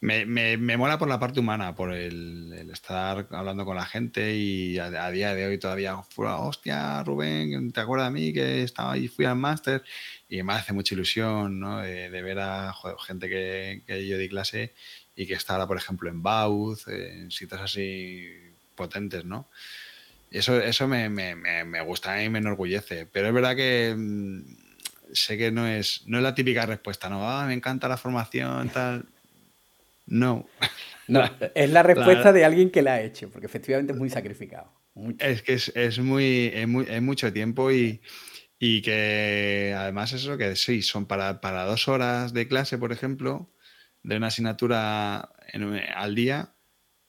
[0.00, 4.36] me, me, me, mola por la parte humana, por el, estar hablando con la gente
[4.36, 9.08] y a, día de hoy todavía, hostia, Rubén, ¿te acuerdas de mí que estaba ahí,
[9.08, 9.82] fui al máster?
[10.28, 11.78] Y me hace mucha ilusión, ¿no?
[11.78, 12.72] De, ver a
[13.06, 14.72] gente que, yo di clase
[15.16, 18.28] y que está ahora, por ejemplo, en Bauth, en sitios así
[18.76, 19.48] potentes, ¿no?
[20.30, 23.06] Eso, eso me, me, gusta y me enorgullece.
[23.06, 24.42] Pero es verdad que mm,
[25.12, 27.28] sé que no es, no es la típica respuesta, ¿no?
[27.28, 29.04] Ah, me encanta la formación, tal
[30.08, 30.48] no.
[31.08, 31.22] No,
[31.54, 34.70] es la respuesta de alguien que la ha hecho, porque efectivamente es muy sacrificado.
[35.18, 38.02] Es que es, muy, es, mucho tiempo y,
[38.58, 43.50] que además eso que sí, son para, para, dos horas de clase, por ejemplo,
[44.02, 45.30] de una asignatura
[45.96, 46.52] al día,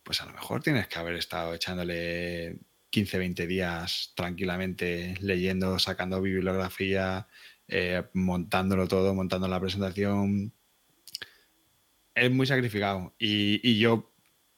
[0.04, 2.58] pues a lo mejor tienes que haber estado echándole
[2.92, 7.28] 15, 20 días tranquilamente leyendo, sacando bibliografía,
[7.70, 10.52] eh, montándolo todo, montando la presentación,
[12.16, 13.14] es muy sacrificado.
[13.20, 14.12] Y, yo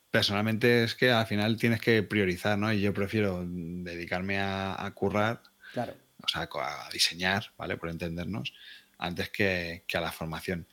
[0.09, 2.71] personalmente es que al final tienes que priorizar, ¿no?
[2.71, 5.41] Y yo prefiero dedicarme a, currar,
[5.73, 5.93] claro.
[6.23, 7.77] o sea, a diseñar, ¿vale?
[7.77, 8.53] Por entendernos,
[8.97, 10.67] antes que, a la formación.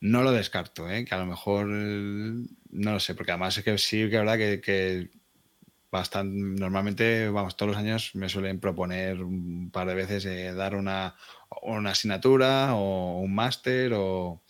[0.00, 1.04] No lo descarto, ¿eh?
[1.04, 4.38] Que a lo mejor, no lo sé, porque además es que sí que es verdad
[4.38, 5.10] que,
[5.90, 10.74] bastante, normalmente, vamos, todos los años me suelen proponer un par de veces eh, dar
[10.74, 11.14] una,
[11.64, 14.42] una asignatura o un máster o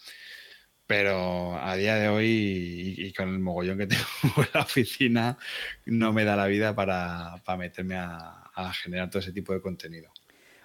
[0.87, 4.05] pero a día de hoy y, con el mogollón que tengo
[4.37, 5.39] en la oficina,
[5.87, 8.41] no me da la vida para, meterme a,
[8.83, 10.11] generar todo ese tipo de contenido.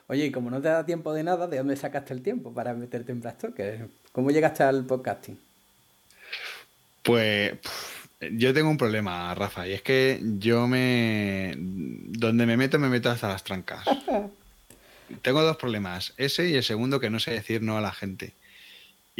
[0.08, 2.74] Oye, y como no te da tiempo de nada, ¿de dónde sacaste el tiempo para
[2.74, 3.88] meterte en Blastoker?
[4.12, 5.40] ¿Cómo llegaste al podcasting?
[7.04, 7.54] Pues
[8.20, 11.54] yo tengo un problema, Rafa, y es que yo me...
[11.58, 13.86] Donde me meto, me meto hasta las trancas.
[15.22, 18.34] tengo dos problemas, ese y el segundo que no sé decir no a la gente.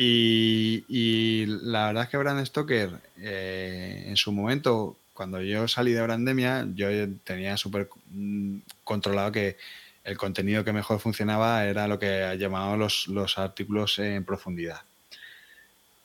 [0.02, 6.02] Y, la verdad es que Brand Stoker, eh, en su momento, cuando yo salí de
[6.02, 6.88] Brandemia, yo
[7.26, 9.58] tenía súper mm, controlado que
[10.06, 14.82] el contenido que mejor funcionaba era lo que llamaban los, los artículos en profundidad.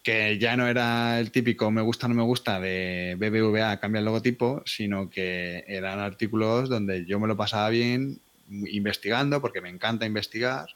[0.02, 4.04] Que ya no era el típico me gusta, no me gusta de BBVA, cambia el
[4.04, 8.18] logotipo, sino que eran artículos donde yo me lo pasaba bien
[8.48, 10.66] investigando, porque me encanta investigar,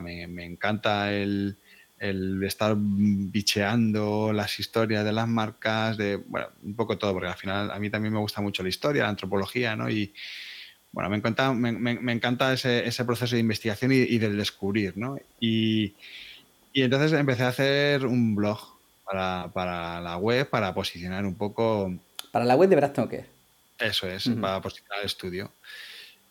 [0.00, 1.56] me encanta el,
[2.02, 7.36] el estar bicheando las historias de las marcas, de, bueno, un poco todo, porque al
[7.36, 9.88] final a mí también me gusta mucho la historia, la antropología, ¿no?
[9.88, 10.12] Y,
[10.90, 15.16] bueno, me encanta, me, encanta ese, ese, proceso de investigación y, y del descubrir, ¿no?
[15.38, 15.94] Y,
[16.72, 18.58] y, entonces empecé a hacer un blog
[19.04, 21.94] para, para, la web, para posicionar un poco...
[22.32, 23.26] Para la web de Brad Toker.
[23.78, 25.52] Eso es, para posicionar el estudio.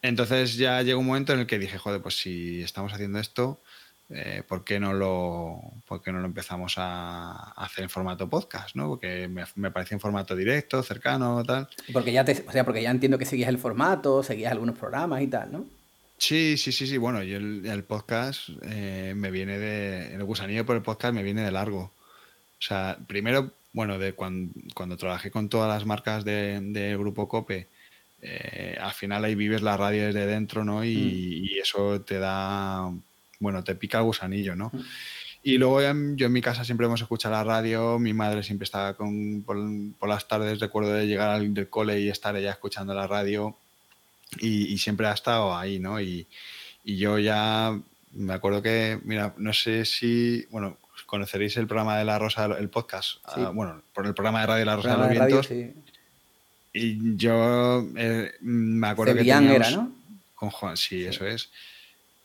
[0.01, 3.61] Entonces ya llegó un momento en el que dije, joder, pues si estamos haciendo esto,
[4.09, 8.75] eh, ¿por, qué no lo, ¿por no lo empezamos a, hacer en formato podcast?
[8.75, 8.87] ¿no?
[8.89, 11.69] Porque me, me parecía en formato directo, cercano, tal.
[11.93, 15.21] Porque ya, te, o sea, porque ya entiendo que seguías el formato, seguías algunos programas
[15.21, 15.65] y tal, ¿no?
[16.17, 16.97] Sí, sí, sí, sí.
[16.97, 20.13] Bueno, y el, podcast eh, me viene de.
[20.13, 21.79] El gusanillo por el podcast me viene de largo.
[21.79, 27.27] O sea, primero, bueno, de cuando, cuando trabajé con todas las marcas del de Grupo
[27.27, 27.69] Cope,
[28.21, 30.83] eh, al final ahí vives la radio desde dentro, ¿no?
[30.83, 31.45] Y, mm.
[31.45, 32.91] y, eso te da
[33.41, 34.71] bueno, te pica el gusanillo, ¿no?
[35.43, 38.93] Y luego yo en mi casa siempre hemos escuchado la radio, mi madre siempre estaba
[38.93, 43.07] con, por, las tardes, recuerdo de llegar al del cole y estar ella escuchando la
[43.07, 43.57] radio
[44.39, 45.99] y, siempre ha estado ahí, ¿no?
[45.99, 46.27] Y,
[46.85, 47.77] yo ya
[48.13, 52.69] me acuerdo que, mira, no sé si, bueno, conoceréis el programa de La Rosa, el
[52.69, 55.49] podcast, ah, bueno, por el programa de radio La Rosa de los Vientos.
[56.73, 59.93] Y yo eh, me acuerdo que era, ¿no?
[60.35, 61.49] Con Juan, sí, eso es.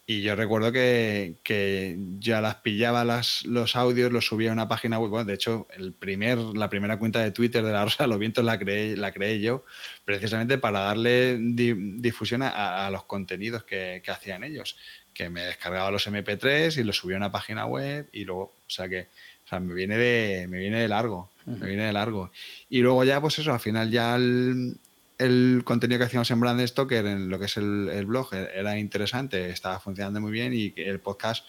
[0.09, 4.69] Y yo recuerdo que, que ya las pillaba las, los audios, los subía a una
[4.69, 5.11] página web.
[5.11, 8.19] Bueno, de hecho, el primer, la primera cuenta de Twitter de la Rosa de los
[8.21, 9.65] Vientos la creé, la creé yo,
[10.05, 14.77] precisamente para darle difusión a, los contenidos que, que, hacían ellos.
[15.13, 18.71] Que me descargaba los MP3 y los subía a una página web y luego, o
[18.71, 19.09] sea que
[19.47, 22.33] o sea, me viene de, me viene de largo, me viene de largo.
[22.69, 24.77] Y luego ya, pues eso, al final ya el,
[25.19, 28.77] el contenido que hacíamos en Brand Stoker, en lo que es el, blog, e-, era
[28.77, 31.47] interesante, estaba funcionando muy bien y el podcast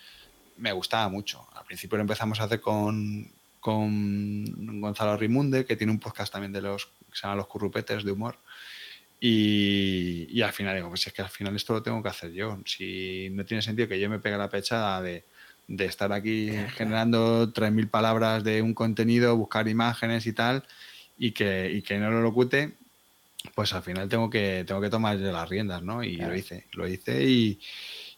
[0.58, 1.48] me gustaba mucho.
[1.56, 6.54] Al principio lo empezamos a hacer con, con Gonzalo Rimunde, que tiene un podcast también
[6.54, 8.38] de los que se llama Los Currupetes de Humor.
[9.20, 12.32] Y, y, al final digo, pues es que al final esto lo tengo que hacer
[12.34, 12.60] yo.
[12.66, 15.24] Si no tiene sentido que yo me pegue la pechada de,
[15.68, 20.64] de estar aquí generando 3.000 palabras de un contenido, buscar imágenes y tal,
[21.18, 22.76] y que, y que no lo locute,
[23.56, 26.04] pues al final tengo que, tengo que tomar las riendas, ¿no?
[26.04, 27.60] Y lo hice, lo hice y,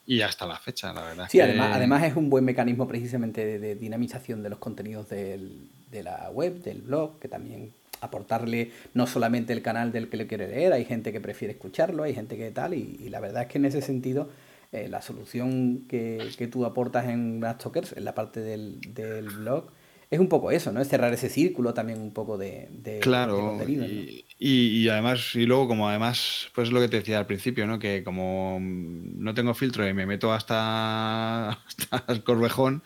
[0.05, 1.27] y hasta la fecha, la verdad.
[1.29, 6.03] Sí, además, además es un buen mecanismo precisamente de, dinamización de los contenidos del, de
[6.03, 7.71] la web, del blog, que también
[8.01, 12.03] aportarle no solamente el canal del que le quiere leer, hay gente que prefiere escucharlo,
[12.03, 14.29] hay gente que tal, y, la verdad es que en ese sentido
[14.71, 19.71] eh, la solución que, que, tú aportas en Talkers, en la parte del, del blog,
[20.11, 20.81] es un poco eso, ¿no?
[20.81, 25.87] Es cerrar ese círculo también un poco de, claro, Y, y, además, y luego como
[25.87, 27.77] además, pues lo que te decía al principio, ¿no?
[27.77, 31.49] Que como no tengo filtro y me meto hasta,
[31.91, 32.81] hasta el corvejón,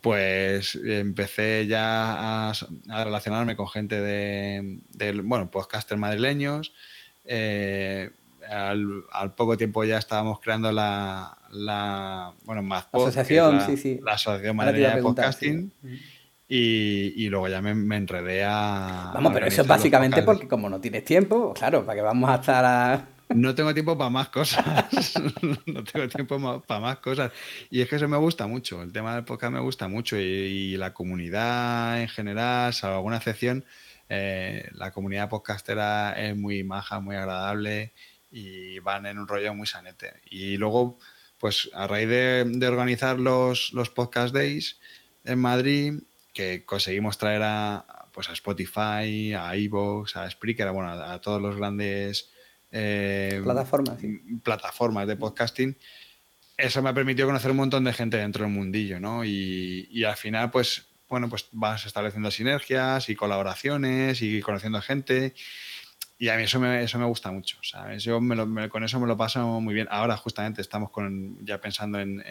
[0.00, 6.72] pues empecé ya a, relacionarme con gente de, bueno, podcasters madrileños.
[7.24, 8.10] Eh,
[8.48, 14.00] al, poco tiempo ya estábamos creando la, la bueno, más asociación, sí, sí.
[14.02, 15.72] la asociación madrileña de podcasting.
[16.54, 19.12] Y, luego ya me, enredé a.
[19.14, 22.34] Vamos, pero eso es básicamente porque como no tienes tiempo, claro, para que vamos a
[22.34, 23.06] estar a.
[23.34, 24.64] No tengo tiempo para más cosas.
[25.66, 27.32] no tengo tiempo para más cosas.
[27.70, 28.82] Y es que eso me gusta mucho.
[28.82, 30.18] El tema del podcast me gusta mucho.
[30.18, 33.64] Y, la comunidad en general, salvo alguna excepción,
[34.10, 37.92] eh, la comunidad podcastera es muy maja, muy agradable
[38.32, 40.22] y van en un rollo muy sanete.
[40.30, 40.98] Y luego,
[41.38, 44.80] pues a raíz de, organizar los, los podcast days
[45.24, 46.00] en Madrid,
[46.32, 51.56] que conseguimos traer a, pues a Spotify, a iVoox, a Spreaker, bueno, a, todos los
[51.56, 52.30] grandes
[52.72, 53.98] eh, plataformas,
[54.42, 55.76] plataformas de podcasting.
[56.56, 59.24] Eso me ha permitido conocer un montón de gente dentro del mundillo, ¿no?
[59.24, 65.34] Y, y al final, pues, bueno, pues vas estableciendo sinergias y colaboraciones y conociendo gente.
[66.22, 68.04] Y a mí eso me, eso me gusta mucho, ¿sabes?
[68.04, 68.20] Yo
[68.70, 69.88] con eso me lo paso muy bien.
[69.90, 72.22] Ahora justamente estamos con, ya pensando en,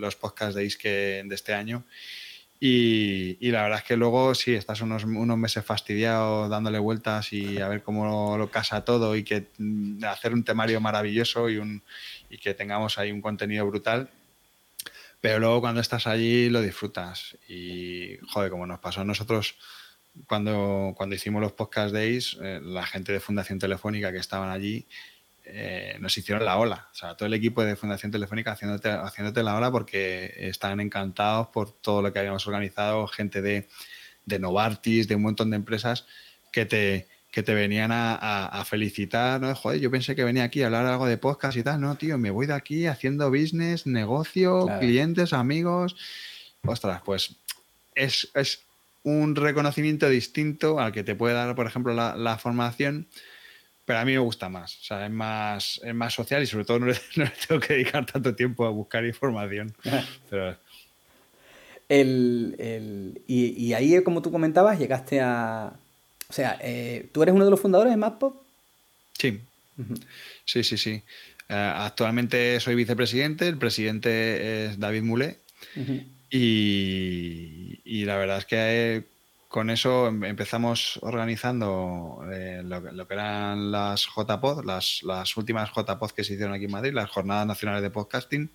[0.00, 1.82] los podcasts de ISKE de este año
[2.60, 7.58] y, la verdad es que luego sí, estás unos, unos meses fastidiado dándole vueltas y
[7.58, 11.82] a ver cómo lo, casa todo y que mm, hacer un temario maravilloso y, un,
[12.30, 14.10] y que tengamos ahí un contenido brutal.
[15.20, 17.36] Pero luego cuando estás allí lo disfrutas.
[17.48, 19.56] Y joder, como nos pasó a nosotros
[20.26, 24.86] cuando, cuando hicimos los podcast days, eh, la gente de Fundación Telefónica que estaban allí
[25.44, 26.88] eh, nos hicieron la ola.
[26.92, 31.48] O sea, todo el equipo de Fundación Telefónica haciéndote, haciéndote la ola porque están encantados
[31.48, 33.68] por todo lo que habíamos organizado, gente de,
[34.24, 36.06] de Novartis, de un montón de empresas
[36.50, 39.54] que te, que te venían a, felicitar, ¿no?
[39.56, 42.16] Joder, yo pensé que venía aquí a hablar algo de podcast y tal, no, tío,
[42.16, 45.96] me voy de aquí haciendo business, negocio, clientes, amigos.
[46.64, 47.34] Ostras, pues
[47.96, 48.60] es, es,
[49.04, 53.06] un reconocimiento distinto al que te puede dar, por ejemplo, la, la formación
[53.84, 54.76] pero a mí me gusta más.
[54.80, 56.94] O sea, es más, es más social y sobre todo no le,
[57.48, 59.74] tengo que dedicar tanto tiempo a buscar información.
[61.88, 65.72] el, el, y, y, ahí, como tú comentabas, llegaste a...
[66.28, 68.32] O sea, eh, ¿tú eres uno de los fundadores de MadPod?
[69.18, 69.40] Sí.
[70.44, 71.02] Sí, sí, sí.
[71.48, 75.38] Eh, actualmente soy vicepresidente, el presidente es David Mule.
[76.36, 79.04] Y, y, la verdad es que
[79.46, 86.10] con eso em, empezamos organizando eh, lo, que eran las JPod, las, las últimas JPod
[86.10, 88.50] que se hicieron aquí en Madrid, las Jornadas Nacionales de Podcasting.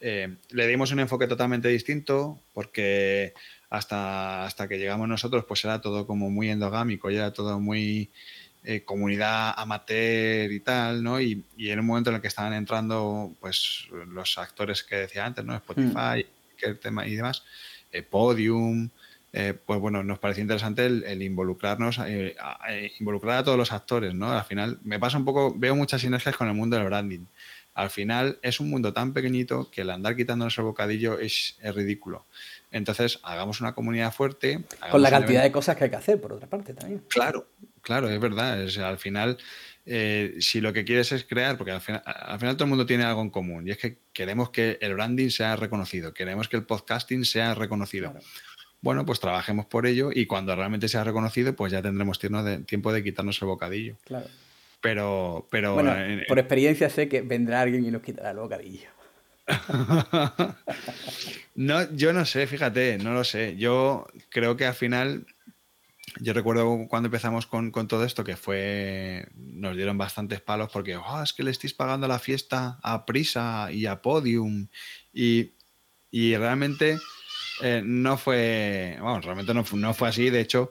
[0.00, 3.32] Eh, le dimos un enfoque totalmente distinto porque
[3.70, 8.10] hasta, hasta que llegamos nosotros pues era todo como muy endogámico y era todo muy
[8.64, 11.20] eh, comunidad amateur y tal, ¿no?
[11.20, 15.24] Y, y, en un momento en el que estaban entrando pues los actores que decía
[15.24, 15.54] antes, ¿no?
[15.54, 16.26] Spotify,
[16.62, 16.76] mm.
[16.76, 17.44] tema y demás,
[18.10, 18.90] Podium,
[19.36, 22.36] eh, pues bueno, nos pareció interesante el, involucrarnos, eh,
[23.00, 24.30] involucrar a todos los actores, ¿no?
[24.30, 27.26] Al final me pasa un poco, veo muchas sinergias con el mundo del branding.
[27.74, 32.24] al final es un mundo tan pequeñito que el andar quitándonos el bocadillo es, ridículo.
[32.70, 34.62] Entonces, hagamos una comunidad fuerte.
[34.92, 37.02] Con la cantidad de cosas que hay que hacer, por otra parte, también.
[37.08, 37.48] Claro,
[37.82, 38.62] claro, es verdad.
[38.62, 39.38] al final,
[39.86, 42.86] eh, si lo que quieres es crear, porque al final, al final, todo el mundo
[42.86, 46.56] tiene algo en común, y es que queremos que el branding sea reconocido, queremos que
[46.56, 48.14] el podcasting sea reconocido.
[48.80, 53.02] Bueno, pues trabajemos por ello y cuando realmente sea reconocido, pues ya tendremos tiempo de
[53.02, 53.96] quitarnos el bocadillo.
[54.04, 54.26] Claro.
[54.82, 55.94] Pero, pero bueno,
[56.28, 58.90] por experiencia sé que vendrá alguien y nos quitará el bocadillo.
[61.54, 63.56] no, yo no sé, fíjate, no lo sé.
[63.56, 65.26] Yo creo que al final,
[66.20, 71.22] yo recuerdo cuando empezamos con, todo esto, que fue, nos dieron bastantes palos porque, oh,
[71.22, 74.68] es que le estáis pagando la fiesta a Prisa y a Podium.
[75.12, 75.52] Y,
[76.12, 76.98] realmente
[77.62, 80.30] eh, no fue, bueno, realmente no, no, fue así.
[80.30, 80.70] De hecho,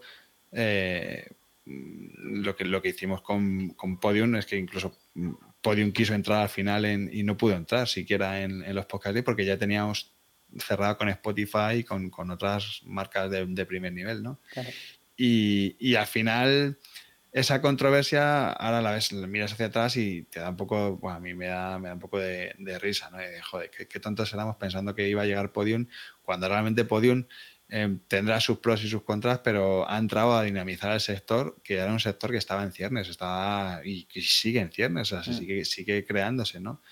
[0.51, 1.27] eh,
[1.65, 4.97] lo que, lo que hicimos con, con, Podium es que incluso
[5.61, 9.57] Podium quiso entrar al final y no pudo entrar siquiera en, los podcasts porque ya
[9.57, 10.11] teníamos
[10.59, 14.39] cerrado con Spotify y con, otras marcas de, primer nivel, ¿no?
[15.15, 16.79] Y, al final
[17.31, 21.19] esa controversia ahora la ves, miras hacia atrás y te da un poco, bueno, a
[21.19, 23.17] mí me da, me da un poco de, risa, ¿no?
[23.49, 25.87] joder, qué, qué, tontos éramos pensando que iba a llegar Podium
[26.21, 27.25] cuando realmente Podium
[27.75, 31.77] Em, tendrá sus pros y sus contras, pero ha entrado a dinamizar el sector, que
[31.77, 35.37] era un sector que estaba en ciernes, estaba y, sigue en ciernes, o sea, mm.
[35.39, 36.83] sigue, sigue, creándose, ¿no?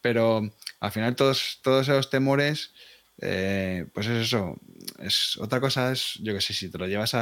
[0.00, 0.50] Pero
[0.80, 2.72] al final todos, todos esos temores,
[3.20, 4.60] eh, pues es eso.
[4.98, 7.14] Es, otra cosa es, yo que sé, si te lo llevas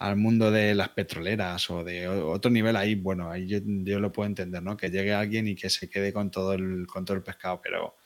[0.00, 4.26] al mundo de las petroleras o de otro nivel, ahí, bueno, ahí yo, lo puedo
[4.26, 4.74] entender, ¿no?
[4.74, 7.96] Que llegue alguien y que se quede con todo el, con todo el pescado, pero,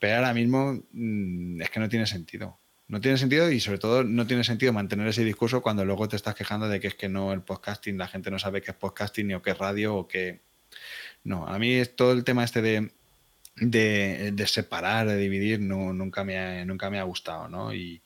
[0.00, 2.58] pero ahora mismo mm, es que no tiene sentido.
[2.88, 6.16] No tiene sentido y sobre todo no tiene sentido mantener ese discurso cuando luego te
[6.16, 8.76] estás quejando de que es que no el podcasting, la gente no sabe qué es
[8.76, 10.40] podcasting ni o qué es radio o qué...
[11.22, 12.90] No, a mí es todo el tema este de,
[13.54, 17.72] de, separar, de dividir, no, nunca, me nunca me ha gustado, ¿no?
[17.72, 18.02] Y,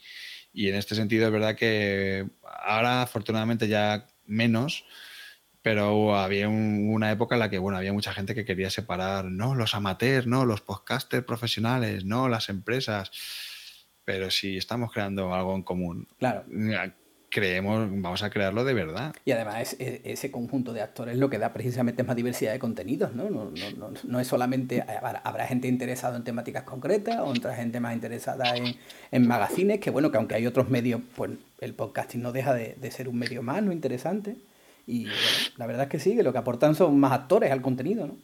[0.55, 4.84] en este sentido es verdad que ahora afortunadamente ya menos,
[5.62, 9.55] pero había una época en la que bueno había mucha gente que quería separar no
[9.55, 13.11] los amateurs no los podcasters profesionales no las empresas.
[14.05, 16.44] Pero si estamos creando algo en común, claro.
[17.35, 19.12] Creemos, vamos a crearlo de verdad.
[19.24, 23.28] Y además ese conjunto de actores lo que da precisamente más diversidad de contenidos, ¿no?
[23.28, 24.85] No, no, no, es solamente,
[25.24, 28.76] habrá gente interesada en temáticas concretas, otra gente más interesada en,
[29.11, 32.76] en magazines, que bueno, que aunque hay otros medios, pues el podcasting no deja de,
[32.80, 33.72] de ser un medio más, ¿no?
[33.72, 34.37] Interesante.
[34.87, 35.09] Y
[35.57, 38.16] la verdad es que sí, que lo que aportan son más actores al contenido, ¿no?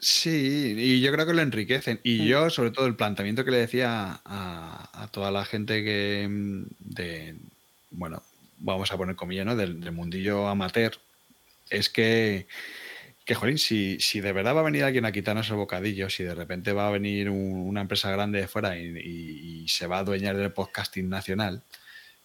[0.00, 2.00] Sí, y yo creo que lo enriquecen.
[2.02, 2.24] Y mm.
[2.24, 7.36] yo, sobre todo, el planteamiento que le decía a, toda la gente que mm, de,
[7.90, 8.22] bueno,
[8.58, 9.56] vamos a poner comillas, ¿no?
[9.56, 10.92] Del, mundillo amateur,
[11.70, 12.46] es que,
[13.24, 16.24] que jolín, si, si de verdad va a venir alguien a quitarnos el bocadillo, si
[16.24, 20.36] de repente va a venir una empresa grande de fuera y, se va a adueñar
[20.36, 21.62] del podcasting nacional,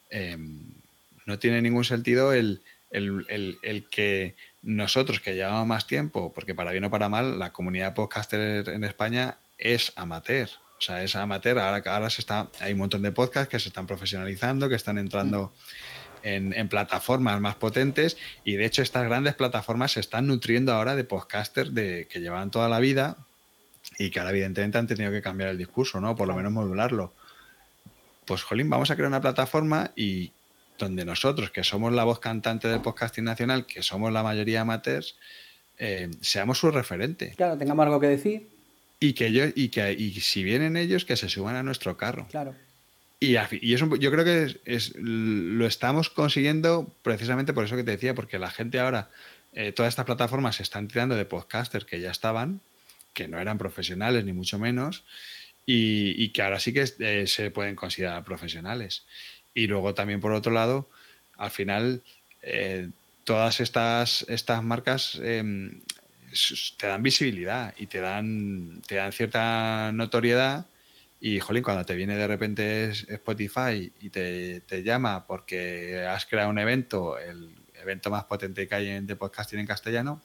[0.10, 0.62] em,
[1.26, 2.62] no tiene ningún sentido el,
[2.92, 7.94] el que nosotros que llevamos más tiempo, porque para bien o para mal, la comunidad
[7.94, 10.50] podcaster en España es amateur.
[10.78, 11.60] O sea, es amateur.
[11.60, 14.98] Ahora, ahora se está, hay un montón de podcasts que se están profesionalizando, que están
[14.98, 15.54] entrando
[16.24, 18.18] en, plataformas más potentes.
[18.44, 22.52] Y de hecho, estas grandes plataformas se están nutriendo ahora de podcasters de, que llevan
[22.52, 23.18] toda la vida
[24.00, 26.16] y que ahora, evidentemente, han tenido que cambiar el discurso, ¿no?
[26.16, 27.14] Por lo menos modularlo.
[28.26, 30.32] Pues, jolín, vamos a crear una plataforma y,
[30.78, 35.18] donde nosotros, que somos la voz cantante del podcasting nacional, que somos la mayoría amateurs,
[35.78, 37.34] eh, seamos su referente.
[37.36, 38.50] Claro, tengamos algo que decir.
[39.00, 42.28] Y que ellos, y que y si vienen ellos, que se suban a nuestro carro.
[42.30, 42.56] Claro.
[43.24, 48.14] Y, y yo creo que es, lo estamos consiguiendo precisamente por eso que te decía,
[48.14, 49.12] porque la gente ahora,
[49.54, 52.60] eh, todas estas plataformas se están tirando de podcasters que ya estaban,
[53.14, 55.06] que no eran profesionales ni mucho menos,
[55.66, 59.06] y, que ahora sí que eh, se pueden considerar profesionales.
[59.54, 60.90] Y luego también por otro lado,
[61.38, 62.02] al final,
[62.42, 62.90] eh,
[63.24, 65.80] todas estas, estas marcas em,
[66.78, 70.66] te dan visibilidad y te dan, te dan cierta notoriedad.
[71.26, 76.60] Y, jolín, cuando te viene de repente Spotify y te, llama porque has creado un
[76.60, 77.50] evento, el
[77.82, 80.22] evento más potente que hay en, de podcasting en castellano,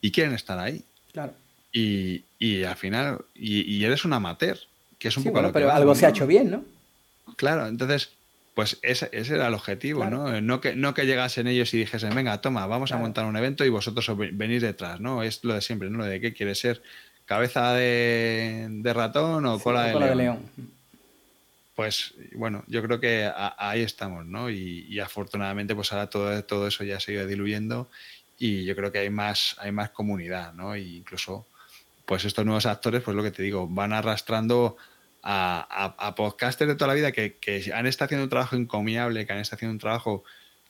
[0.00, 0.82] y quieren estar ahí.
[1.12, 1.34] Claro.
[1.70, 4.56] Y, al final, y, eres un amateur,
[4.98, 6.64] que es un poco bueno, pero algo se ha hecho bien, ¿no?
[7.36, 8.08] Claro, entonces,
[8.54, 10.40] pues ese, era el objetivo, ¿no?
[10.40, 13.66] No que, no que llegasen ellos y dijesen, venga, toma, vamos a montar un evento
[13.66, 15.22] y vosotros venís detrás, ¿no?
[15.22, 15.98] Es lo de siempre, ¿no?
[15.98, 16.80] Lo de qué quiere ser
[17.26, 20.40] cabeza de, ratón o cola, de, león.
[21.74, 24.50] Pues bueno, yo creo que ahí estamos, ¿no?
[24.50, 27.88] Y, afortunadamente, pues ahora todo, todo eso ya se ha ido diluyendo
[28.38, 30.74] y yo creo que hay más, hay más comunidad, ¿no?
[30.74, 31.46] E incluso
[32.06, 34.76] pues estos nuevos actores, pues lo que te digo, van arrastrando
[35.22, 39.26] a, a, podcasters de toda la vida que, que, han estado haciendo un trabajo encomiable,
[39.26, 40.22] que han estado haciendo un trabajo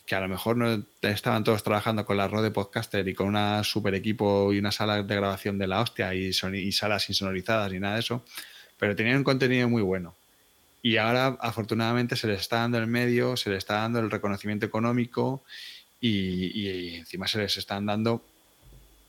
[0.07, 3.35] que a lo mejor no estaban todos trabajando con la red de podcaster y con
[3.35, 7.73] un super equipo y una sala de grabación de la hostia y, y salas insonorizadas
[7.73, 8.25] y nada de eso,
[8.79, 10.15] pero tenían un contenido muy bueno.
[10.83, 14.67] Y ahora, afortunadamente, se les está dando el medio, se les está dando el reconocimiento
[14.67, 15.43] económico
[16.01, 18.23] y, y encima se les están dando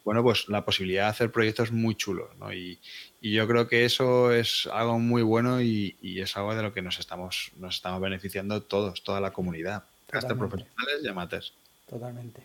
[0.05, 2.29] bueno, pues la posibilidad de hacer proyectos muy chulos.
[2.53, 2.79] Y,
[3.21, 6.99] yo creo que eso es algo muy bueno y, es algo de lo que nos
[6.99, 9.83] estamos, nos estamos beneficiando todos, toda la comunidad,
[10.17, 11.53] hasta profesionales y amateurs.
[11.89, 12.41] Totalmente.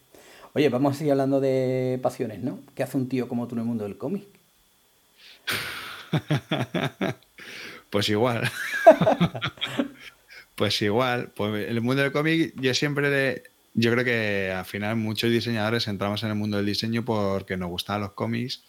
[0.53, 2.61] Oye, vamos a seguir hablando de pasiones, ¿no?
[2.75, 4.25] ¿Qué hace un tío como tú en el mundo del cómic?
[7.91, 8.51] pues igual.
[10.55, 11.31] pues igual.
[11.35, 13.43] Pues el mundo del cómic yo siempre le,
[13.75, 17.68] yo creo que al final muchos diseñadores entramos en el mundo del diseño porque nos
[17.68, 18.64] gustaban los cómics.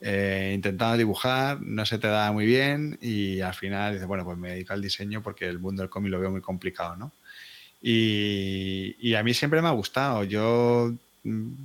[0.00, 4.36] Eh, intentando dibujar, no se te da muy bien y al final dices, bueno, pues
[4.36, 7.12] me dedico al diseño porque el mundo del cómic lo veo muy complicado, ¿no?
[7.88, 10.24] Y, a mí siempre me ha gustado.
[10.24, 10.92] Yo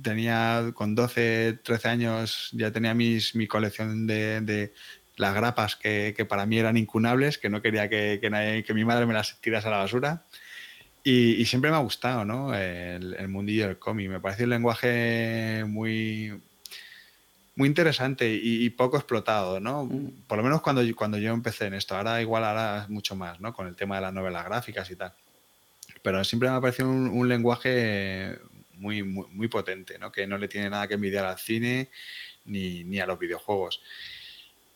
[0.02, 4.72] tenía con 12, 13 años, ya tenía mis, mi colección de,
[5.16, 9.06] las grapas que, para mí eran incunables, que no quería que, que, que mi madre
[9.06, 10.22] me las tirase a la basura.
[11.02, 12.54] Y, siempre me ha gustado, ¿no?
[12.54, 14.08] El, mundillo del cómic.
[14.08, 16.40] Me parece un lenguaje muy,
[17.56, 19.86] muy interesante y, poco explotado, ¿no?
[19.86, 20.22] Mm.
[20.28, 21.96] Por lo menos cuando, cuando yo empecé en esto.
[21.96, 23.52] Ahora igual ahora mucho más, ¿no?
[23.52, 25.12] Con el tema de las novelas gráficas y tal.
[26.02, 28.38] Pero siempre me ha parecido un, lenguaje
[28.74, 30.10] muy, muy, potente, ¿no?
[30.10, 31.90] Que no le tiene nada que envidiar al cine
[32.44, 33.80] ni, ni a los videojuegos.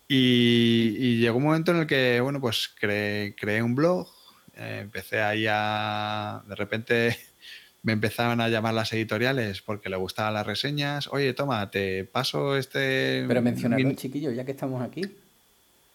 [0.08, 4.08] Y, llegó un momento en el que, bueno, pues creé un blog
[4.56, 6.42] eh, empecé ahí a.
[6.48, 7.16] De repente
[7.82, 11.08] me empezaban a llamar las editoriales porque le gustaban las reseñas.
[11.08, 13.24] Oye, toma, te paso este.
[13.28, 15.02] Pero mencionarlo, chiquillo, ya que estamos aquí.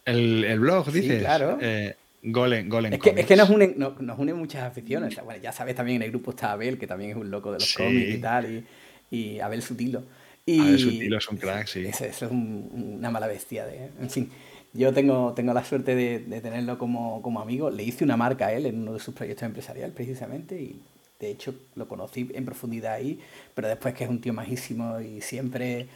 [0.04, 1.18] El, blog, dices.
[1.18, 1.58] Sí, claro.
[1.60, 5.16] Eh, Golem, es, que, es que, nos une, nos, une muchas aficiones.
[5.24, 7.58] Bueno, ya sabes, también en el grupo está Abel, que también es un loco de
[7.58, 8.64] los cómics y tal,
[9.10, 10.04] y, y Abel Sutilo.
[10.46, 11.84] Y Abel Sutilo es un crack, sí.
[11.84, 13.66] Eso, es una mala bestia.
[13.66, 14.30] De, en fin.
[14.72, 17.70] Yo tengo, tengo la suerte de, tenerlo como, como, amigo.
[17.70, 20.80] Le hice una marca a él en uno de sus proyectos empresariales, precisamente, y
[21.18, 23.18] de hecho lo conocí en profundidad ahí,
[23.54, 25.86] pero después que es un tío majísimo y siempre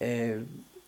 [0.00, 0.42] eh,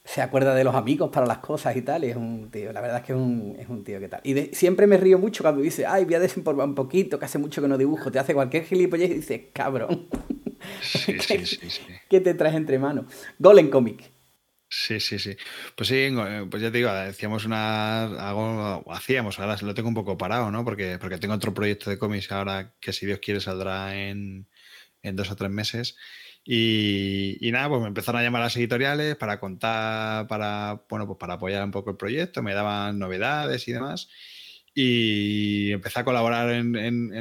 [0.09, 2.81] se acuerda de los amigos para las cosas y tal, y es un tío, la
[2.81, 4.21] verdad es que es un, es un tío que tal.
[4.25, 7.39] Y siempre me río mucho cuando dice, ay, voy a desempolvar un poquito, que hace
[7.39, 10.09] mucho que no dibujo, te hace cualquier gilipollez y dices, cabrón.
[10.81, 11.83] Sí, sí, sí, sí.
[12.09, 13.05] ¿Qué te traes entre manos?
[13.39, 14.11] Golem Comic.
[14.71, 15.37] Sí, sí, sí.
[15.77, 19.95] Pues sí, eh, pues ya te digo, hacíamos una, algo, hacíamos, ahora lo tengo un
[19.95, 20.65] poco parado, ¿no?
[20.65, 24.47] Porque, porque tengo otro proyecto de cómics ahora que si Dios quiere saldrá en,
[25.03, 25.97] en dos o tres meses.
[26.45, 31.19] Y, nada, pues me empezaron a llamar a las editoriales para contar, para, bueno, pues
[31.19, 34.09] para apoyar un poco el proyecto, me daban novedades y demás.
[34.75, 36.77] Y empecé a colaborar en,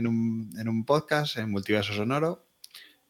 [0.07, 2.47] un, en un podcast, en Multiverso Sonoro,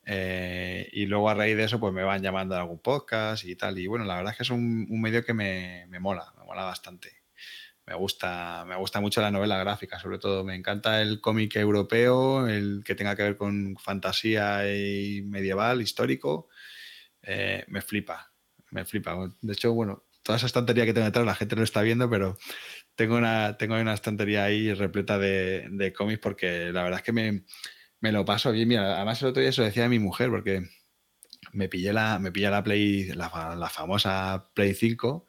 [0.10, 3.58] eh, y luego a raíz de eso, pues me van llamando a algún podcast y
[3.58, 3.78] tal.
[3.78, 7.17] Y bueno, la verdad es que es un, medio que me, mola, me mola bastante.
[7.88, 10.44] Me gusta, me gusta mucho la novela gráfica, sobre todo.
[10.44, 16.50] Me encanta el cómic europeo, el que tenga que ver con fantasía y medieval, histórico.
[17.22, 18.34] Eh, me flipa,
[18.72, 19.16] me flipa.
[19.42, 22.38] De hecho, bueno, toda esa estantería que tengo detrás, la gente no está viendo, pero
[22.96, 27.14] tengo una, tengo una estantería ahí repleta de, de cómics porque la verdad es que
[27.14, 27.46] me,
[28.02, 28.68] me lo paso bien.
[28.68, 30.68] Mira, además el otro día se lo decía a mi mujer porque
[31.54, 33.30] me pillé la, me pillé la Play, la,
[33.70, 35.26] famosa Play 5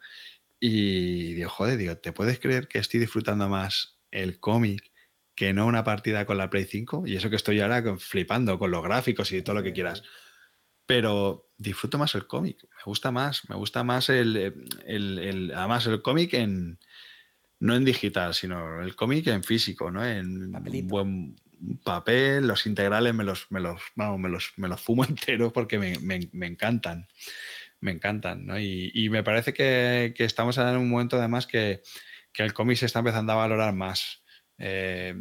[0.61, 4.93] y digo, joder, digo, ¿te puedes creer que estoy disfrutando más el cómic
[5.35, 7.07] que no una partida con la Play 5?
[7.07, 10.03] Y eso que estoy ahora flipando con los gráficos y todo lo que quieras.
[10.87, 16.03] Pero disfruto más el cómic, me gusta más, me gusta más el, el, además el
[16.03, 16.79] cómic en,
[17.61, 20.05] no en digital, sino el cómic en físico, ¿no?
[20.05, 20.51] En
[20.89, 21.37] buen,
[21.85, 25.79] papel, los integrales me los, me los, vamos, me los, me los fumo enteros porque
[25.79, 25.99] me,
[26.33, 27.07] me, encantan.
[27.81, 28.59] Me encantan, ¿no?
[28.59, 31.83] Y, y me parece que, que, estamos en un momento además que,
[32.33, 34.23] que el cómic se está empezando a valorar más.
[34.59, 35.15] Eh,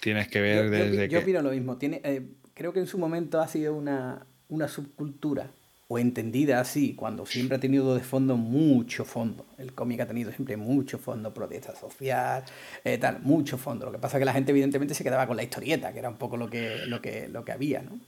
[0.00, 1.76] tienes que ver desde yo, yo opino lo mismo.
[1.76, 5.50] Tiene, eh, creo que en su momento ha sido una, una subcultura
[5.86, 9.46] o entendida así, cuando siempre ha tenido de fondo mucho fondo.
[9.58, 12.42] El cómic ha tenido siempre mucho fondo, protesta social,
[12.84, 13.84] eh, tal, mucho fondo.
[13.86, 16.08] Lo que pasa es que la gente evidentemente se quedaba con la historieta, que era
[16.08, 18.00] un poco lo que, lo que, lo que había, ¿no?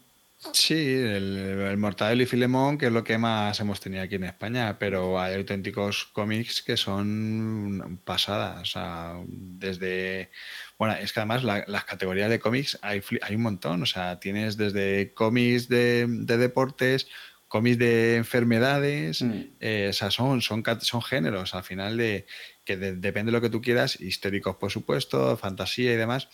[0.53, 4.25] Sí, el, el Mortadelo y Filemón, que es lo que más hemos tenido aquí en
[4.25, 8.61] España, pero hay auténticos cómics que son pasadas.
[8.63, 10.31] O sea, desde.
[10.79, 13.83] Bueno, es que además las categorías de cómics hay, hay un montón.
[13.83, 17.09] O sea, tienes desde cómics de, de deportes,
[17.49, 19.43] cómics de enfermedades, mm.
[19.61, 22.27] eh, o sea, son, son, son géneros al final de
[22.65, 26.29] que depende de lo que tú quieras, históricos por supuesto, fantasía y demás.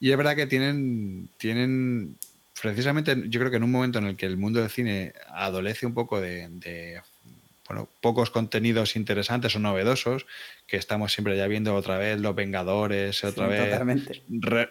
[0.00, 2.18] Y es verdad que tienen, tienen
[2.60, 5.86] precisamente, yo creo que en un momento en el que el mundo del cine adolece
[5.86, 7.00] un poco de
[7.68, 10.24] bueno, pocos contenidos interesantes o novedosos,
[10.66, 13.78] que estamos siempre ya viendo otra vez Los Vengadores, otra vez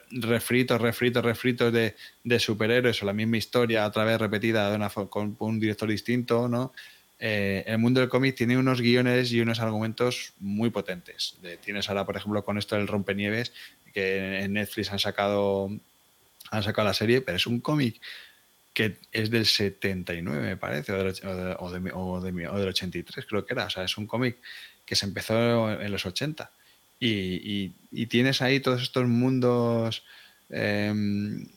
[0.09, 4.89] refritos, refritos, refritos de, de, superhéroes o la misma historia otra vez repetida de una,
[4.89, 6.73] con un director distinto, ¿no?
[7.19, 11.35] Eh, el mundo del cómic tiene unos guiones y unos argumentos muy potentes.
[11.63, 13.53] tienes ahora, por ejemplo, con esto del Rompenieves,
[13.93, 15.69] que en Netflix han sacado,
[16.51, 18.01] han sacado la serie, pero es un cómic
[18.73, 23.53] que es del 79, me parece, o del, o, de, o, del 83, creo que
[23.55, 23.65] era.
[23.65, 24.37] O sea, es un cómic
[24.85, 26.51] que se empezó en los 80.
[26.99, 30.03] Y, y, tienes ahí todos estos mundos
[30.51, 31.47] em,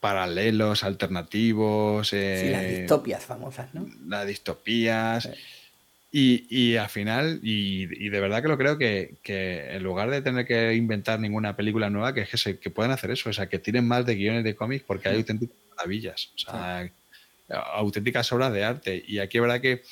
[0.00, 2.08] paralelos, alternativos.
[2.08, 3.86] sí, las eh, distopias famosas, ¿no?
[4.06, 5.28] Las distopías.
[6.18, 10.22] Y, y, al final, y, de verdad que lo creo que, que, en lugar de
[10.22, 13.50] tener que inventar ninguna película nueva, que, que, se, que puedan hacer eso, o sea,
[13.50, 16.90] que tienen más de guiones de cómics porque hay auténticos maravillas, o sea,
[17.50, 19.04] auténticas obras de arte.
[19.06, 19.82] Y aquí es verdad que,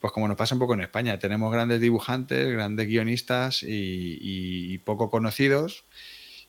[0.00, 5.10] pues como nos pasa un poco en España, tenemos grandes dibujantes, grandes guionistas y, poco
[5.10, 5.84] conocidos.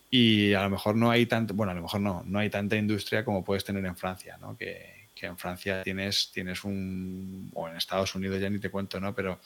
[0.09, 2.77] Y a lo mejor no hay tanto, bueno, a lo mejor no, no hay tanta
[2.77, 4.55] industria como puedes tener en Francia, ¿no?
[4.55, 9.13] Que, en Francia tienes, tienes un, o en Estados Unidos ya ni te cuento, ¿no?
[9.13, 9.39] Pero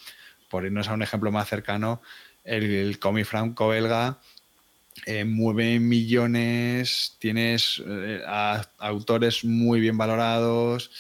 [0.50, 2.02] por irnos a un ejemplo más cercano,
[2.44, 4.20] el, el cómic franco-belga
[5.06, 8.22] eh, mueve millones, tienes eh,
[8.78, 10.92] autores muy bien valorados.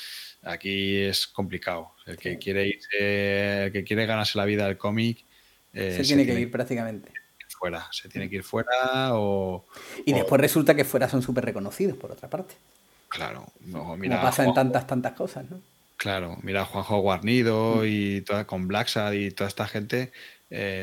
[0.43, 1.93] Aquí es complicado.
[2.05, 5.23] El que quiere irse, el que quiere ganarse la vida del cómic.
[5.73, 7.11] Eh, se, tiene que ir prácticamente.
[7.57, 9.65] Fuera, se tiene que ir fuera o.
[10.05, 12.53] Y después resulta que fuera son súper reconocidos, por otra parte.
[13.16, 14.18] Claro, no, mira.
[14.18, 15.61] Como pasa en tantas, tantas cosas, ¿no?
[15.97, 17.86] Claro, mira Juanjo Guarnido mm.
[17.86, 20.11] y toda, con Blacksad y toda esta gente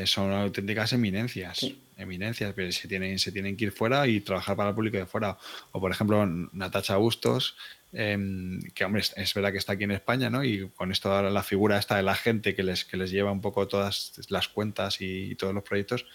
[0.05, 1.65] son auténticas eminencias
[1.97, 5.05] eminencias, pero se tienen, se tienen que ir fuera y trabajar para el público de
[5.05, 5.37] fuera.
[5.71, 7.55] O, por ejemplo, Natacha Bustos,
[7.91, 10.43] em, que, hombre, es, verdad que está aquí en España, ¿no?
[10.43, 13.31] Y con esto ahora la figura esta de la gente que les, que les lleva
[13.31, 16.05] un poco todas las cuentas y, todos los proyectos,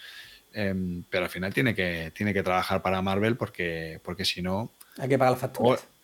[0.52, 4.72] em, pero al final tiene que, tiene que trabajar para Marvel porque, porque si no...
[4.98, 5.80] Hay que pagar las facturas.
[5.80, 5.97] O,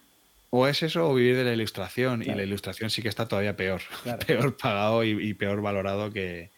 [0.68, 3.82] es eso o vivir de la ilustración, y la ilustración sí que está todavía peor,
[4.26, 6.50] peor pagado y peor valorado que,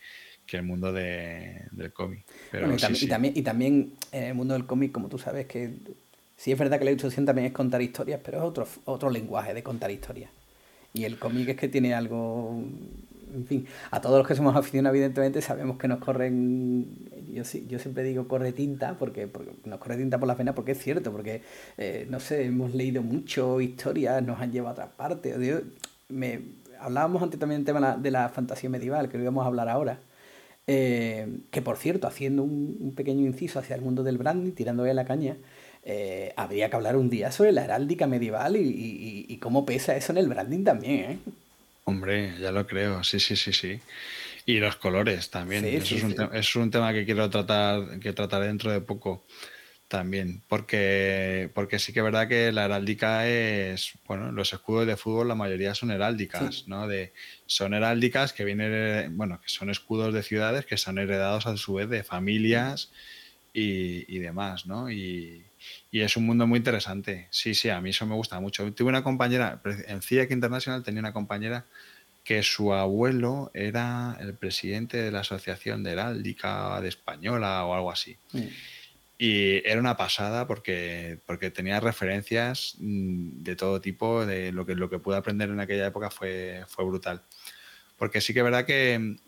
[0.46, 2.24] que el mundo del cómic.
[2.52, 5.72] y, también, y, también, en el mundo del cómic, como tú sabes, que
[6.36, 9.52] sí es verdad que la ilustración también es contar historias, pero es otro, otro lenguaje
[9.52, 10.30] de contar historias.
[10.94, 12.62] Y el cómic es que tiene algo.
[13.34, 16.86] En fin, a todos los que somos aficionados, evidentemente, sabemos que nos corren.
[17.36, 19.28] Yo, yo siempre digo corre tinta, porque,
[19.64, 21.42] nos corre tinta por las venas, porque es cierto, porque,
[21.76, 25.36] eh, no sé, hemos leído mucho historias, nos han llevado a otras partes.
[26.08, 26.40] me,
[26.80, 30.00] hablábamos antes también del tema de la fantasía medieval, que lo íbamos a hablar ahora.
[30.66, 35.04] Eh, que por cierto, haciendo un, pequeño inciso hacia el mundo del branding, tirándole la
[35.04, 35.36] caña,
[35.84, 40.18] eh, habría que hablar un día sobre la heráldica medieval y, cómo pesa eso en
[40.18, 41.18] el branding también, ¿eh?
[41.84, 43.78] Hombre, ya lo creo, sí, sí, sí, sí.
[44.46, 45.64] Y los colores también.
[45.64, 49.26] eso, es un es un tema que quiero tratar, que tratar dentro de poco.
[49.88, 54.96] También, porque, porque sí que es verdad que la heráldica es, bueno, los escudos de
[54.96, 56.88] fútbol la mayoría son heráldicas, ¿no?
[56.88, 57.12] De,
[57.46, 61.74] son heráldicas que vienen, bueno, que son escudos de ciudades que son heredados a su
[61.74, 62.90] vez de familias
[63.54, 64.90] y, y demás, ¿no?
[64.90, 65.44] Y,
[65.92, 67.28] y, es un mundo muy interesante.
[67.30, 68.68] Sí, sí, a mí eso me gusta mucho.
[68.72, 71.64] Tuve una compañera, en CIEC International tenía una compañera
[72.26, 77.92] que su abuelo era el presidente de la Asociación de Heráldica de Española o algo
[77.92, 78.16] así.
[79.16, 84.74] Y era una pasada porque, porque tenía referencias mm, de todo tipo, de lo que,
[84.74, 87.22] lo que pude aprender en aquella época fue, fue brutal.
[87.96, 89.18] Porque sí que es verdad que,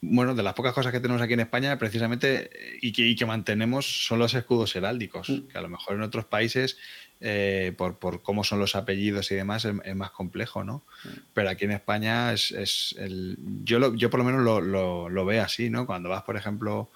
[0.00, 2.50] bueno, de las pocas cosas que tenemos aquí en España, precisamente,
[2.82, 5.48] y que, y que mantenemos, son los escudos heráldicos, mm.
[5.48, 6.78] que a lo mejor en otros países,
[7.20, 10.84] eh, por, por, cómo son los apellidos y demás, es, más complejo, ¿no?
[11.04, 11.08] Mm.
[11.34, 15.08] Pero aquí en España es, es el, yo, lo, yo por lo menos lo, lo,
[15.08, 15.86] lo veo así, ¿no?
[15.86, 16.90] Cuando vas, por ejemplo,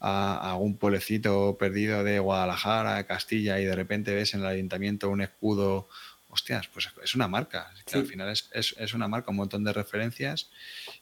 [0.00, 5.22] a, algún pueblecito perdido de Guadalajara, Castilla, y de repente ves en el ayuntamiento un
[5.22, 5.88] escudo,
[6.28, 7.70] hostias, pues es una marca.
[7.92, 10.50] Al final es, es, una marca, un montón de referencias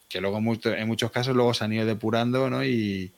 [0.09, 2.64] que luego en muchos casos luego se han ido depurando, ¿no?
[2.64, 3.12] Y,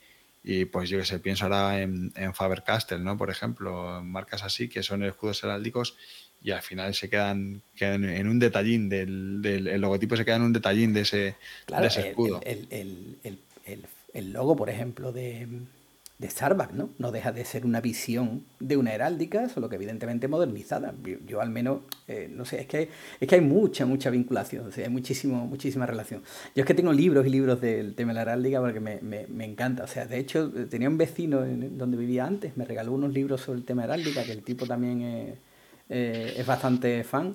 [0.45, 3.17] y pues yo que sé, pienso ahora en, en Faber-Castell, ¿no?
[3.17, 5.97] Por ejemplo, marcas así que son escudos heráldicos
[6.43, 10.37] y al final se quedan, quedan en un detallín del, del, el logotipo se queda
[10.37, 11.37] en un detallín de ese,
[11.69, 12.41] de ese escudo.
[12.45, 15.47] el, el, el, el logo, por ejemplo, de,
[16.23, 16.91] de Starbucks, ¿no?
[16.99, 20.95] No deja de ser una visión de una heráldica, solo que evidentemente modernizada.
[21.27, 22.89] Yo, al menos, eh, no sé, es que,
[23.21, 26.23] es que hay mucha, mucha vinculación, o sea, hay muchísimo, muchísima relación.
[26.55, 29.27] Yo es que tengo libros y libros del tema de la heráldica porque me, me,
[29.27, 29.85] me encanta.
[29.85, 33.41] O sea, de hecho, tenía un vecino en donde vivía antes, me regaló unos libros
[33.41, 35.35] sobre el tema heráldica, que el tipo también es,
[35.91, 37.35] eh, es bastante fan.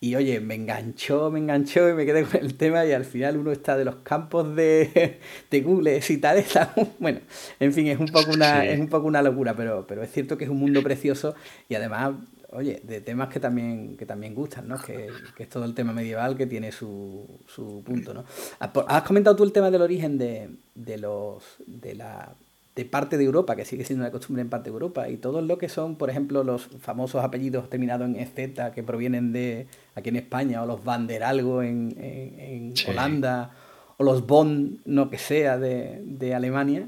[0.00, 3.36] Y oye, me enganchó, me enganchó y me quedé con el tema y al final
[3.36, 5.18] uno está de los campos de,
[5.50, 6.38] de Google y tal.
[6.38, 7.20] Está, bueno,
[7.58, 10.38] en fin, es un poco una, es un poco una locura, pero, pero es cierto
[10.38, 11.34] que es un mundo precioso
[11.68, 12.12] y además,
[12.50, 14.80] oye, de temas que también, que también gustan, ¿no?
[14.80, 18.24] Que, que es todo el tema medieval que tiene su, su punto, ¿no?
[18.60, 22.36] Has comentado tú el tema del origen de, de los de la
[22.78, 25.42] de parte de Europa, que sigue siendo una costumbre en parte de Europa, y todo
[25.42, 29.66] lo que son, por ejemplo, los famosos apellidos terminados en EZ que provienen de
[29.96, 33.50] aquí en España, o los Van der Algo en, en, Holanda,
[33.96, 36.86] o los Bond, no que sea, de, de Alemania.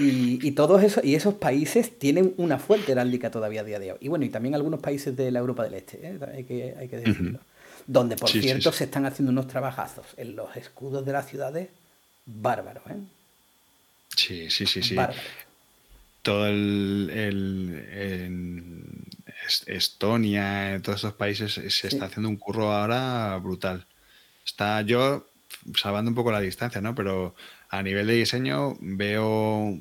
[0.00, 3.92] Y, y, todos esos, y esos países tienen una fuerte heráldica todavía a día de
[3.92, 3.98] hoy.
[4.00, 6.18] Y bueno, y también algunos países de la Europa del Este, ¿eh?
[6.34, 7.38] hay, que, hay que decirlo.
[7.86, 11.68] Donde, por cierto, se están haciendo unos trabajazos en los escudos de las ciudades
[12.26, 12.82] bárbaros.
[12.90, 12.96] ¿eh?
[14.18, 14.96] Sí, sí, sí, sí.
[16.22, 18.84] Todo el, en
[19.66, 23.86] Estonia, en todos esos países se está haciendo un curro ahora brutal.
[24.44, 25.28] Está yo
[25.76, 26.96] salvando un poco la distancia, ¿no?
[26.96, 27.36] Pero
[27.70, 29.78] a nivel de diseño veo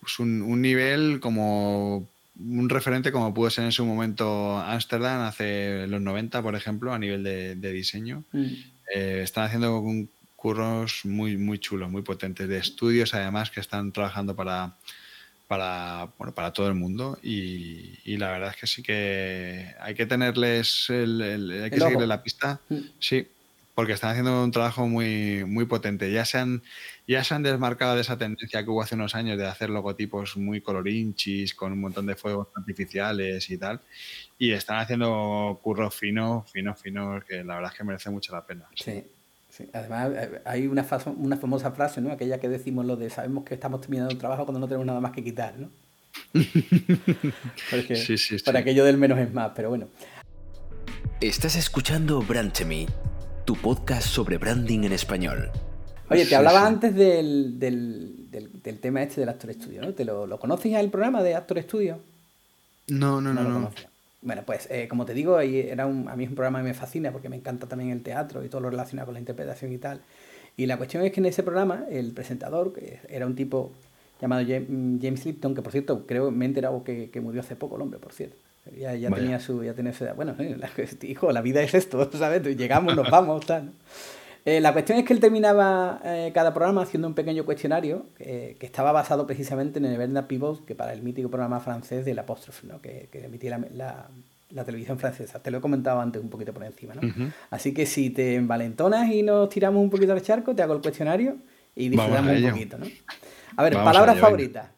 [0.00, 2.08] pues un, un, nivel como
[2.38, 6.98] un referente como pudo ser en su momento Ámsterdam hace los 90, por ejemplo, a
[6.98, 8.24] nivel de, de diseño.
[8.32, 8.46] Mm.
[8.94, 13.90] Eh, están haciendo un curros muy, muy chulos, muy potentes, de estudios además que están
[13.92, 14.76] trabajando para,
[15.48, 20.06] para, bueno, para todo el mundo y, la verdad es que sí que hay que
[20.06, 22.76] tenerles, el, hay que seguirle la pista, mm.
[22.98, 23.26] sí,
[23.74, 26.10] porque están haciendo un trabajo muy, muy potente.
[26.10, 26.62] Ya se, han,
[27.06, 30.38] ya se han desmarcado de esa tendencia que hubo hace unos años de hacer logotipos
[30.38, 33.82] muy colorinchis, con un montón de fuegos artificiales y tal,
[34.38, 38.46] y están haciendo curros finos, finos, finos, que la verdad es que merece mucho la
[38.46, 38.66] pena.
[38.74, 39.04] sí.
[39.72, 40.86] Además, eh, hay una,
[41.16, 42.12] una famosa frase, ¿no?
[42.12, 45.00] Aquella que decimos lo de sabemos que estamos terminando un trabajo cuando no tenemos nada
[45.00, 45.70] más que quitar, ¿no?
[47.70, 49.88] Porque, sí, sí, Para aquello del menos es más, pero bueno.
[51.20, 52.24] Estás escuchando
[52.66, 52.86] Me,
[53.44, 55.50] tu podcast sobre branding en español.
[56.10, 59.92] Oye, te hablaba antes del, del, del, tema este del Actor Studio, ¿no?
[59.92, 62.00] ¿Te lo, lo conoces ya el programa de Actor Studio?
[62.88, 63.42] No, no, no.
[63.42, 63.70] no.
[64.26, 66.74] Bueno, pues eh, como te digo, era un, a mí es un programa que me
[66.74, 69.78] fascina porque me encanta también el teatro y todo lo relacionado con la interpretación y
[69.78, 70.00] tal.
[70.56, 73.70] Y la cuestión es que en ese programa el presentador, que era un tipo
[74.20, 77.76] llamado James Lipton, que por cierto creo me he enterado que, que murió hace poco
[77.76, 78.36] el hombre, por cierto.
[78.76, 80.16] Ya, ya tenía su ya tenía su edad.
[80.16, 80.58] Bueno, eh,
[81.02, 82.42] hijo, la vida es esto, ¿sabes?
[82.56, 83.74] Llegamos, nos vamos, tal.
[84.46, 88.56] Eh, la cuestión es que él terminaba eh, cada programa haciendo un pequeño cuestionario que
[88.60, 92.64] estaba basado precisamente en el Bernard Pivot, que para el mítico programa francés del apóstrofe,
[92.68, 92.80] ¿no?
[92.80, 94.08] que, que emitía la,
[94.50, 95.42] la, televisión francesa.
[95.42, 96.94] Te lo he comentado antes un poquito por encima.
[96.94, 97.32] ¿no?
[97.50, 100.80] Así que si te envalentonas y nos tiramos un poquito al charco, te hago el
[100.80, 101.38] cuestionario
[101.74, 102.78] y disfrutamos un poquito.
[102.78, 102.86] ¿no?
[103.56, 104.70] A ver, palabra favorita.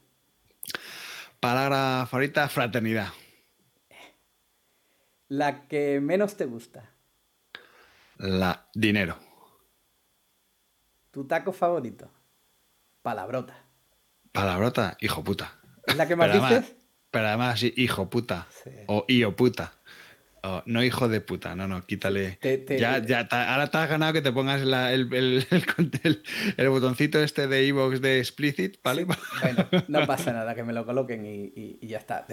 [1.41, 3.09] Palabra favorita, fraternidad.
[5.29, 6.89] La que menos te gusta.
[8.17, 9.28] La dinero.
[11.19, 12.09] ¿Tu taco favorito?
[13.03, 13.57] Palabrota.
[14.31, 15.51] Palabrota, hijo puta.
[15.85, 16.77] ¿Es la que más dices?
[17.11, 18.47] pero además, hijo puta.
[18.87, 19.73] O io puta.
[20.67, 22.39] no hijo de puta, no, no, quítale.
[22.69, 24.73] ya, ya, ahora te has ganado que te pongas el,
[25.13, 26.23] el,
[26.57, 29.05] el, botoncito este de Evox de explicit, ¿vale?
[29.05, 32.29] Bueno, no pasa nada, que me lo coloquen y, y, ya está.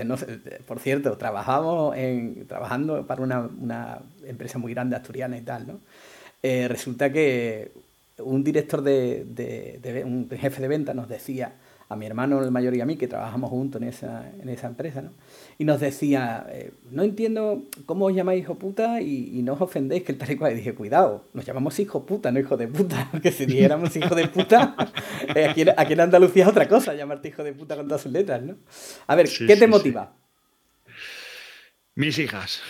[0.68, 5.80] por cierto, trabajamos en, trabajando para una, una, empresa muy grande asturiana y tal, ¿no?
[6.44, 7.72] Eh, resulta que
[8.20, 11.56] un director de, de, un jefe de venta nos decía
[11.88, 14.68] a mi hermano el mayor y a mí, que trabajamos juntos en esa, en esa
[14.68, 15.12] empresa, ¿no?
[15.60, 20.04] Y nos decía, eh, no entiendo cómo os llamáis hijo puta y, no os ofendéis
[20.04, 20.54] que el tal y cual.
[20.54, 24.16] Y dije, cuidado, nos llamamos hijo puta, no hijo de puta, porque si dijéramos hijo
[24.16, 24.76] de puta,
[25.36, 28.42] eh, aquí, en, Andalucía es otra cosa, llamarte hijo de puta con todas sus letras,
[28.42, 28.56] ¿no?
[29.06, 30.12] A ver, ¿qué te motiva?
[31.94, 32.62] Mis hijas.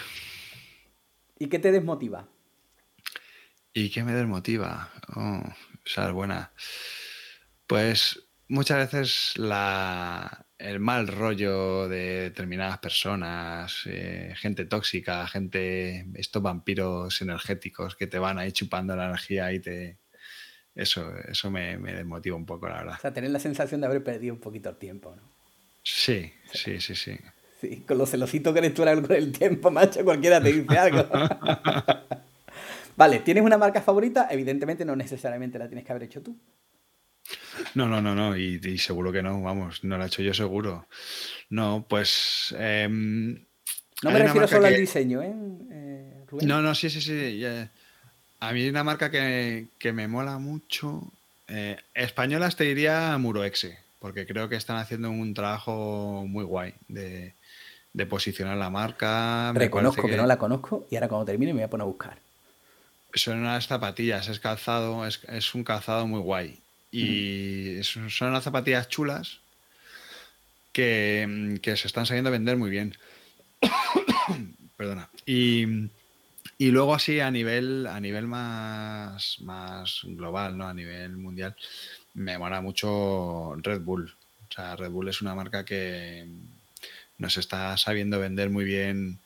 [1.39, 2.27] ¿Y qué te desmotiva?
[3.77, 4.89] ¿Y qué me desmotiva?
[5.17, 5.43] Oh,
[5.85, 6.53] esa es buena.
[7.67, 16.41] Pues muchas veces la, el mal rollo de determinadas personas, eh, gente tóxica, gente, estos
[16.41, 19.97] vampiros energéticos que te van ahí chupando la energía y te...
[20.73, 22.95] Eso, eso me, me desmotiva un poco, la verdad.
[22.97, 25.23] O sea, tener la sensación de haber perdido un poquito el tiempo, ¿no?
[25.83, 27.17] Sí, sí, sí, sí.
[27.59, 31.09] Sí, con lo celosito que eres tú con el tiempo, macho, cualquiera te dice algo.
[32.95, 34.27] Vale, ¿tienes una marca favorita?
[34.31, 36.35] Evidentemente no necesariamente la tienes que haber hecho tú.
[37.73, 40.87] No, no, no, no, y, seguro que no, vamos, no lo he hecho yo seguro.
[41.49, 42.55] No, pues...
[42.57, 43.33] Em,
[44.01, 45.33] no me refiero solo al diseño, ¿eh?
[45.71, 46.25] ¿eh?
[46.43, 47.45] No, no, sí, sí, sí.
[48.39, 51.03] A mí hay una marca que, me mola mucho.
[51.47, 57.33] Eh, españolas te diría Muroexe, porque creo que están haciendo un trabajo muy guay de,
[58.09, 59.51] posicionar la marca.
[59.53, 60.17] Reconozco que...
[60.17, 62.24] no la conozco y ahora cuando termine me voy a poner a buscar.
[63.15, 66.59] Son unas zapatillas, es calzado, es, un calzado muy guay.
[66.91, 69.39] Y son unas zapatillas chulas
[70.71, 72.95] que, que se están saliendo a vender muy bien.
[74.77, 75.09] Perdona.
[75.25, 75.65] Y,
[76.59, 80.67] luego así a nivel, a nivel más, más global, ¿no?
[80.67, 81.55] A nivel mundial,
[82.13, 84.13] me mola mucho Red Bull.
[84.49, 86.27] O sea, Red Bull es una marca que
[87.17, 89.19] nos está sabiendo vender muy bien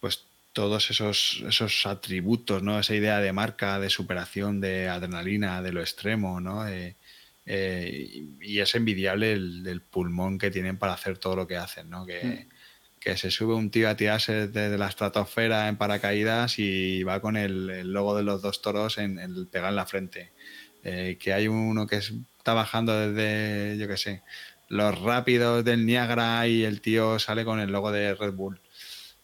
[0.00, 0.22] pues
[0.56, 2.80] todos esos, esos atributos, ¿no?
[2.80, 6.66] Esa idea de marca, de superación, de adrenalina, de lo extremo, ¿no?
[6.66, 6.96] Eh,
[7.44, 12.06] eh, y es envidiable el, pulmón que tienen para hacer todo lo que hacen, ¿no?
[12.06, 12.56] Que, mm
[13.06, 17.36] que se sube un tío a tirarse desde la estratosfera en paracaídas y va con
[17.36, 20.32] el, logo de los dos toros en, el pegar en la frente.
[20.82, 24.22] Eh, que hay uno que está bajando desde, yo qué sé,
[24.68, 28.60] los rápidos del Niagara y el tío sale con el logo de Red Bull.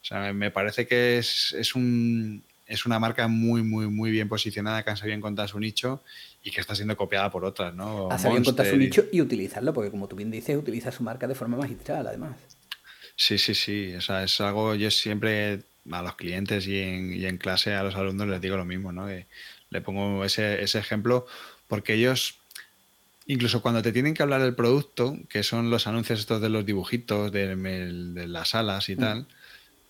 [0.03, 4.28] O sea, me parece que es, es, un, es una marca muy, muy, muy bien
[4.28, 6.03] posicionada, que han sabido encontrar su nicho
[6.42, 8.11] y que está siendo copiada por otras, ¿no?
[8.11, 11.28] Ha sabido encontrar su nicho y utilizarlo, porque como tú bien dices, utiliza su marca
[11.28, 12.36] de forma magistral, además.
[13.14, 13.94] Sí, sí, sí.
[13.94, 17.82] O sea, es algo, yo siempre a los clientes y en, y en clase a
[17.82, 19.07] los alumnos les digo lo mismo, ¿no?
[19.07, 19.26] Que
[19.70, 21.26] le pongo ese, ese ejemplo
[21.68, 22.38] porque ellos,
[23.26, 26.66] incluso cuando te tienen que hablar del producto, que son los anuncios estos de los
[26.66, 27.57] dibujitos, de,
[28.26, 28.98] las alas y mm.
[28.98, 29.26] tal,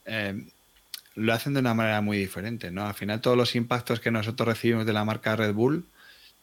[0.04, 0.46] eh,
[1.14, 2.86] lo hacen de una manera muy diferente, ¿no?
[2.86, 5.86] Al final todos los impactos que nosotros recibimos de la marca Red Bull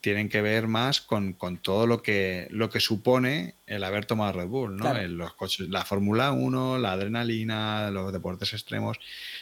[0.01, 4.47] tienen que ver más con, todo lo que, lo que supone el haber tomado Red
[4.47, 4.93] Bull, ¿no?
[4.93, 8.97] los coches, la Fórmula 1, la adrenalina, los deportes extremos.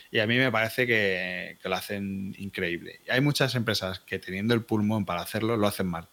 [0.10, 3.02] Y a mí me parece que, lo hacen increíble.
[3.10, 6.08] hay muchas empresas que teniendo el pulmón para hacerlo, lo hacen mal.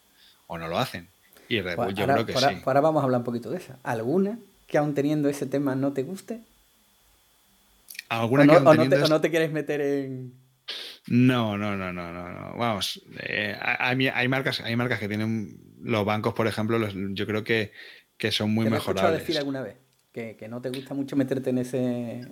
[0.46, 1.08] O no lo hacen.
[1.48, 2.44] Y Red Bull yo creo que sí.
[2.66, 3.78] ahora vamos a hablar un poquito de esa.
[3.82, 6.40] ¿Alguna que aún teniendo ese tema no te guste?
[8.08, 10.44] ¿Alguna que o no te quieres meter en
[11.06, 12.56] no, no, no, no, no.
[12.56, 16.78] Vamos, eh, hay, marcas, hay marcas que tienen los bancos, por ejemplo,
[17.12, 17.72] yo creo que,
[18.30, 19.20] son muy ¿Te mejorables.
[19.20, 19.76] decir alguna vez?
[20.12, 22.22] Que, no te gusta mucho meterte en ese,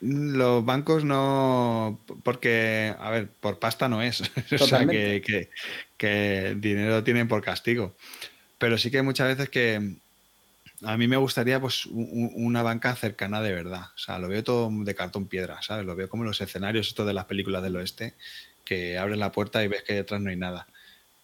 [0.00, 4.20] los bancos no, porque, a ver, por pasta no es.
[4.60, 5.48] o sea, que,
[5.96, 7.94] que dinero tienen por castigo.
[8.58, 9.96] Pero sí que hay muchas veces que,
[10.82, 13.86] a mí me gustaría pues una banca cercana de verdad.
[13.94, 15.86] O sea, lo veo todo de cartón piedra, ¿sabes?
[15.86, 18.14] Lo veo como los escenarios estos de las películas del oeste,
[18.64, 20.66] que abres la puerta y ves que detrás no hay nada.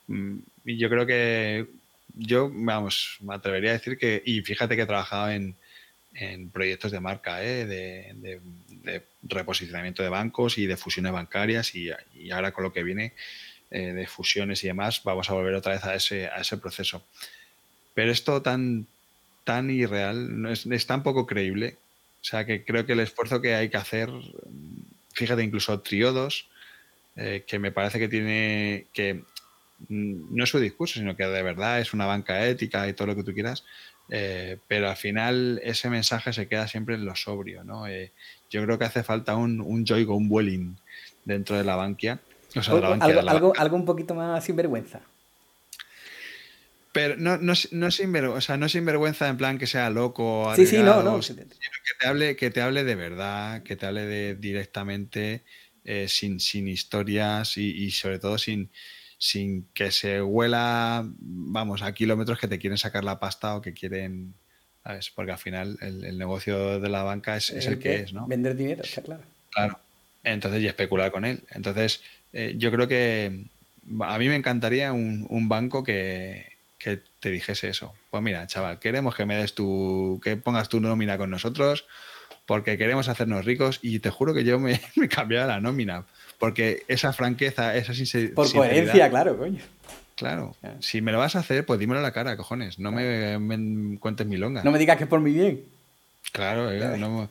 [0.07, 1.67] Mm, y yo creo que
[2.15, 5.57] yo, vamos, me atrevería a decir que, y fíjate que he trabajado en,
[6.53, 7.65] proyectos de marca, ¿eh?
[7.67, 8.41] de,
[9.23, 11.91] reposicionamiento de bancos y de fusiones bancarias y,
[12.31, 13.15] ahora con lo que viene
[13.71, 17.03] eh, de fusiones y demás, vamos a volver otra vez a ese, a ese proceso.
[17.95, 18.87] Pero esto tan,
[19.45, 21.77] tan irreal, no es, tan poco creíble.
[22.21, 24.11] O sea que creo que el esfuerzo que hay que hacer,
[25.13, 26.49] fíjate, incluso Triodos,
[27.17, 29.25] eh, que me parece que tiene que
[29.89, 33.17] no es su discurso, sino que de verdad es una banca ética y todo lo
[33.17, 33.65] que tú quieras,
[34.09, 37.65] eh, pero al final ese mensaje se queda siempre en lo sobrio.
[37.65, 37.87] ¿no?
[37.87, 38.13] Eh,
[38.51, 40.77] yo creo que hace falta un, un Joy Welling
[41.25, 42.21] dentro de la banquia.
[42.55, 45.01] O sea, de la banquia, algo, algo, un poquito más sinvergüenza.
[46.93, 50.53] Pero no, no, no, sinvergüenza, o sea, no sinvergüenza en plan que sea loco.
[50.55, 51.21] Sí, sí, no, no.
[51.21, 51.35] que
[51.99, 55.43] te hable, que te hable de verdad, que te hable de directamente,
[55.85, 58.69] eh, sin, sin historias y, sobre todo sin,
[59.17, 63.73] sin que se huela, vamos, a kilómetros que te quieren sacar la pasta o que
[63.73, 64.35] quieren,
[64.85, 65.11] ¿sabes?
[65.11, 68.27] Porque al final el, negocio de la banca es, el, que, es, ¿no?
[68.27, 69.23] Vender dinero, está claro.
[69.51, 69.79] Claro.
[70.25, 71.43] Entonces, y especular con él.
[71.53, 72.03] Entonces,
[72.35, 73.47] eh, yo creo que
[74.01, 76.52] a mí me encantaría un, un banco que,
[76.83, 77.95] que te dijese eso.
[78.11, 81.87] Pues mira, chaval, queremos que me des tu, que pongas tu nómina con nosotros,
[82.45, 86.05] porque queremos hacernos ricos y te juro que yo me, me cambiaba la nómina,
[86.39, 88.35] porque esa franqueza, esa sinceridad...
[88.35, 89.63] Por coherencia, claro, coño.
[90.17, 93.99] Claro, si me lo vas a hacer, pues dímelo a la cara, cojones, no me,
[93.99, 94.63] cuentes mi longa.
[94.63, 95.65] No me digas que es por mi bien.
[96.33, 97.31] Claro, eh, no,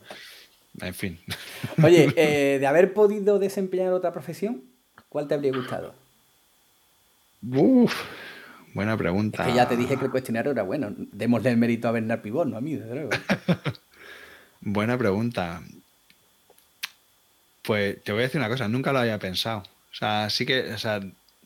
[0.80, 1.20] en fin.
[1.84, 4.64] Oye, eh, de haber podido desempeñar otra profesión,
[5.10, 5.94] ¿cuál te habría gustado?
[7.44, 7.94] Uf,
[8.74, 9.44] Buena pregunta.
[9.44, 10.94] Es que ya te dije que el cuestionario era bueno.
[10.98, 13.10] Démosle el mérito a Bernard Pivot, no a mí, desde luego.
[14.62, 15.62] Buena pregunta.
[17.64, 19.60] Pues te voy a decir una cosa, nunca lo había pensado.
[19.60, 21.02] O sea, sí que, o sea,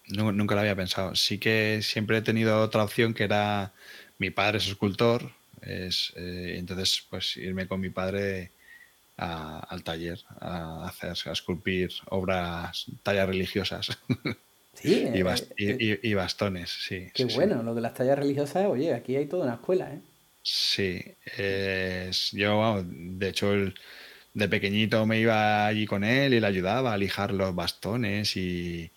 [0.07, 1.15] nunca lo había pensado.
[1.15, 3.73] Sí que siempre he tenido otra opción que era
[4.18, 5.31] mi padre es escultor,
[5.61, 8.52] es, eh, entonces pues irme con mi padre
[9.18, 13.97] al taller a hacer, a esculpir obras, tallas religiosas.
[14.76, 17.07] Sí, y, eh, eh, bastones, sí.
[17.14, 19.99] Qué bueno, lo de las tallas religiosas, oye, aquí hay toda una escuela, ¿eh?
[20.43, 21.02] Sí,
[22.34, 23.52] yo, de hecho,
[24.35, 28.91] de pequeñito me iba allí con él y le ayudaba a lijar los bastones y,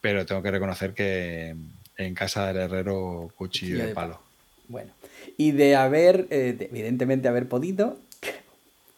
[0.00, 1.54] pero tengo que reconocer que
[1.96, 4.20] en casa del herrero cuchillo, de, palo.
[4.68, 4.92] Bueno,
[5.36, 7.98] y de haber, eh, evidentemente haber podido,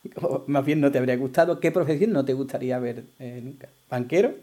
[0.46, 3.68] más bien no te habría gustado, ¿qué profesión no te gustaría ver eh, nunca?
[3.90, 4.34] ¿Banquero?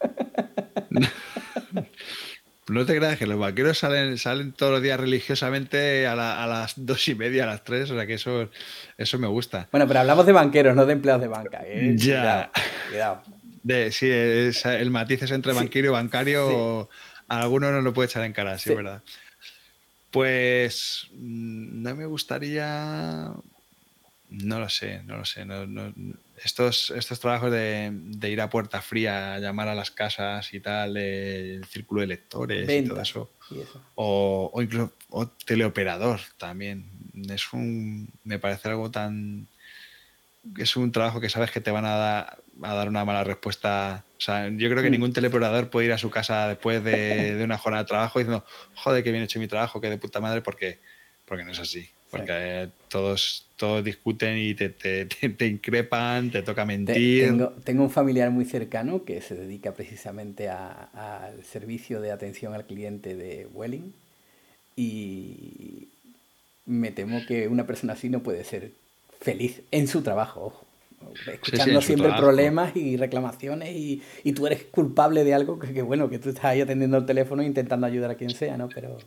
[2.68, 7.06] No te creas que los banqueros salen, salen todos los días religiosamente a, las dos
[7.06, 8.50] y media, a las tres, o sea que eso,
[8.98, 9.68] eso me gusta.
[9.70, 11.60] Bueno, pero hablamos de banqueros, no de empleados de banca.
[11.64, 11.94] ¿eh?
[11.96, 12.50] Ya.
[12.88, 13.22] Cuidado.
[13.62, 16.88] De, sí, el matiz es entre banquero y bancario.
[17.28, 19.02] alguno no lo puede echar en cara, sí, verdad.
[20.10, 23.32] Pues mm, no me gustaría.
[24.28, 25.46] No lo sé, no lo sé.
[26.42, 27.92] estos, estos trabajos de,
[28.22, 32.88] ir a puerta fría, llamar a las casas y tal, el círculo de lectores y
[32.88, 33.30] todo eso.
[33.94, 34.92] O, o, incluso
[35.44, 36.86] teleoperador también.
[37.28, 38.08] Es un.
[38.24, 39.46] Me parece algo tan.
[40.58, 44.04] Es un trabajo que sabes que te van a dar a dar una mala respuesta.
[44.16, 44.92] O sea, yo creo que mm.
[44.92, 48.44] ningún teleoperador puede ir a su casa después de, una jornada de trabajo diciendo,
[48.74, 50.78] joder, que bien hecho mi trabajo, que de puta madre, porque,
[51.24, 51.88] porque no es así.
[52.10, 57.26] Porque todos, todos discuten y te, te, increpan, te toca mentir.
[57.26, 62.66] Tengo, tengo, un familiar muy cercano que se dedica precisamente al servicio de atención al
[62.66, 63.92] cliente de Welling
[64.76, 65.88] y
[66.66, 68.72] me temo que una persona así no puede ser
[69.20, 70.66] feliz en su trabajo,
[71.32, 76.18] escuchando siempre problemas y reclamaciones y, y, tú eres culpable de algo que, bueno, que
[76.18, 78.68] tú estás ahí atendiendo el teléfono e intentando ayudar a quien sea, ¿no?
[78.68, 78.98] Pero...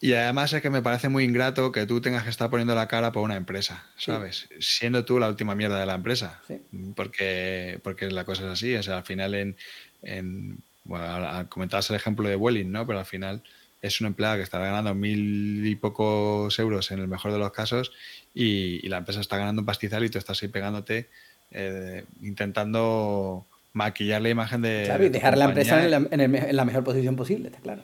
[0.00, 2.88] Y además es que me parece muy ingrato que tú tengas que estar poniendo la
[2.88, 4.48] cara por una empresa, ¿sabes?
[4.58, 6.40] Siendo tú la última mierda de la empresa.
[6.96, 9.56] Porque, porque la cosa es así, o sea, al final en,
[10.02, 12.86] en bueno, comentabas el ejemplo de Welling, ¿no?
[12.86, 13.42] Pero al final
[13.82, 17.52] es un empleado que está ganando mil y pocos euros en el mejor de los
[17.52, 17.92] casos
[18.34, 21.08] y, y la empresa está ganando un pastizal y tú estás ahí pegándote
[21.52, 24.82] eh, intentando maquillar la imagen de.
[24.86, 27.82] Claro, y dejar la empresa en la, mejor posición posible, está claro.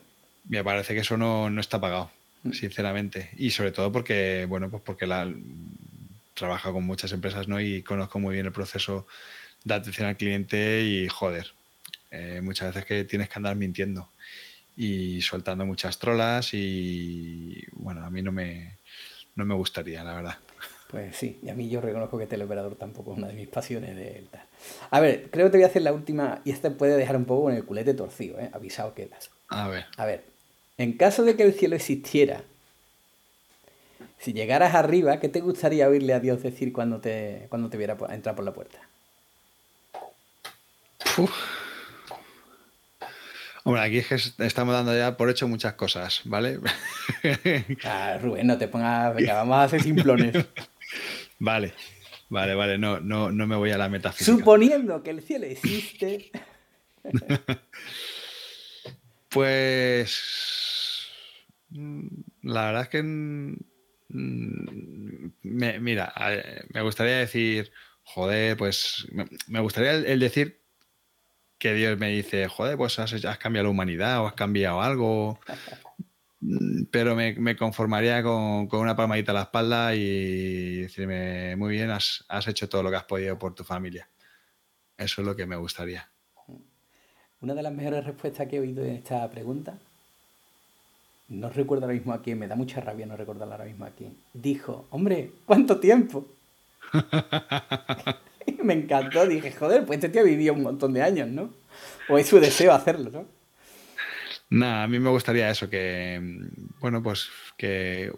[0.48, 2.10] Me parece que eso no, está pagado,
[2.42, 2.52] mm.
[2.52, 3.30] sinceramente.
[3.36, 5.28] Y sobre todo porque, bueno, pues porque la
[6.34, 7.60] trabajo con muchas empresas ¿no?
[7.60, 9.06] y conozco muy bien el proceso
[9.64, 11.52] de atención al cliente y joder,
[12.10, 14.08] eh, muchas veces que tienes que andar mintiendo
[14.76, 18.76] y soltando muchas trolas y bueno, a mí no me,
[19.34, 20.36] no me gustaría, la verdad.
[20.90, 23.96] Pues sí, y a mí yo reconozco que teleoperador tampoco es una de mis pasiones
[23.96, 24.44] de tal.
[24.90, 27.24] A ver, creo que te voy a hacer la última, y esta puede dejar un
[27.24, 28.50] poco con el culete torcido, ¿eh?
[28.52, 29.30] avisado quedas.
[29.48, 29.86] A ver.
[29.96, 30.24] A ver,
[30.78, 32.44] en caso de que el cielo existiera,
[34.18, 37.96] si llegaras arriba, ¿qué te gustaría oírle a Dios decir cuando te, cuando te viera
[38.10, 38.80] entrar por la puerta?
[43.64, 46.60] Hombre, aquí es que estamos dando ya por hecho muchas cosas, ¿vale?
[47.84, 50.36] Ah, Rubén, no te pongas, venga, vamos a hacer simplones.
[51.38, 51.74] Vale,
[52.30, 54.38] vale, vale, no, no, no me voy a la metafísica.
[54.38, 56.30] Suponiendo que el cielo existe.
[59.28, 60.35] pues.
[62.46, 63.02] La verdad es que.
[63.02, 63.56] Mm,
[65.42, 66.14] mira,
[66.72, 67.72] me gustaría decir.
[68.02, 69.06] Joder, pues.
[69.48, 70.62] Me gustaría el decir
[71.58, 75.40] que Dios me dice, joder, pues has, has cambiado la humanidad o has cambiado algo.
[76.40, 82.24] Mm, pero me, conformaría con, una palmadita a la espalda y decirme, muy bien, has,
[82.46, 84.08] hecho todo lo que has podido por tu familia.
[84.96, 86.10] Eso es lo que me gustaría.
[87.40, 89.78] Una de las mejores respuestas que he oído en esta pregunta,
[91.28, 93.90] no recuerdo ahora mismo a quién, me da mucha rabia no recordarla ahora mismo a
[93.90, 96.26] quién, dijo, hombre, ¿cuánto tiempo?
[98.66, 101.54] me encantó, dije, joder, pues este tío vivido un montón de años, ¿no?
[102.08, 103.26] O es su deseo hacerlo, ¿no?
[104.50, 106.20] Nada, a mí me gustaría eso, que,
[106.80, 108.12] bueno, pues que,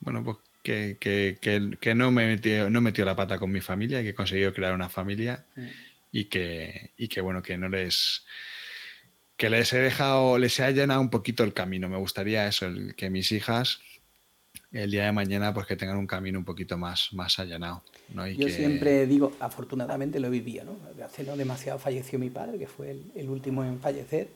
[0.00, 4.10] bueno, pues que, que, no me metió, no metió la pata con mi familia, que
[4.10, 5.66] he conseguido crear una familia mm.
[6.12, 8.24] y que, y que, bueno, que no les,
[9.42, 11.88] que les he dejado, les he allanado un poquito el camino.
[11.88, 13.80] Me gustaría eso, que mis hijas
[14.70, 17.82] el día de mañana pues que tengan un camino un poquito más, más allanado.
[18.38, 21.04] Yo siempre digo, afortunadamente lo vivido, ¿no?
[21.04, 24.28] Hace no demasiado falleció mi padre, que fue el último en fallecer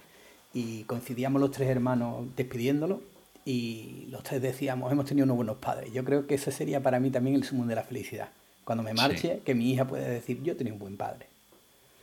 [0.53, 3.01] y coincidíamos los tres hermanos despidiéndolo
[3.45, 5.93] y los tres decíamos, hemos tenido unos buenos padres.
[5.93, 8.31] Yo creo que ese sería para mí también el sumo de la felicidad.
[8.65, 11.29] Cuando me marche, que mi hija pueda decir, yo tenido un buen padre.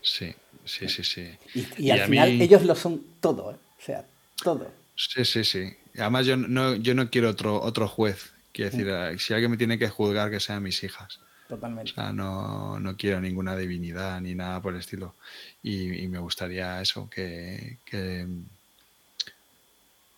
[0.04, 0.36] Sí,
[0.66, 1.32] sí, sí, sí.
[1.78, 3.58] Y, al final ellos lo son todo, ¿eh?
[3.80, 4.06] sea,
[4.44, 4.72] todo.
[4.96, 5.74] Sí, sí, sí.
[5.98, 8.34] Además, yo no, yo no quiero otro, otro juez.
[8.52, 9.20] Quiero decir, mm.
[9.20, 11.20] si alguien me tiene que juzgar, que sean mis hijas.
[11.48, 11.92] Totalmente.
[11.92, 15.16] O sea, no, no quiero ninguna divinidad ni nada por el estilo.
[15.64, 18.28] Y, me gustaría eso, que, que,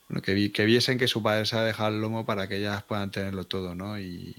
[0.10, 2.84] bueno, que, que, viesen que su padre se ha dejado el lomo para que ellas
[2.84, 4.00] puedan tenerlo todo, ¿no?
[4.00, 4.36] Y,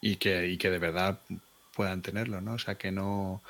[0.00, 1.18] y, que, y que de verdad
[1.74, 2.54] puedan tenerlo, ¿no?
[2.54, 3.42] O sea, que no,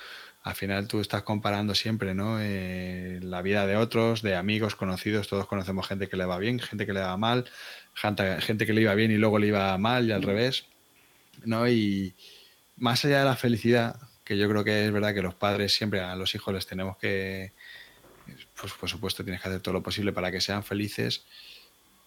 [0.44, 2.36] al final tú estás comparando siempre, ¿no?
[2.38, 6.60] Eh, la vida de otros, de amigos, conocidos, todos conocemos gente que le va bien,
[6.60, 7.46] gente que le va mal,
[7.94, 10.66] gente, que le iba bien y luego le iba mal y al revés,
[11.46, 11.66] ¿no?
[11.66, 12.12] Y
[12.76, 16.00] más allá de la felicidad, que yo creo que es verdad que los padres siempre
[16.00, 17.52] a los hijos les tenemos que,
[18.60, 21.24] pues por supuesto tienes que hacer todo lo posible para que sean felices,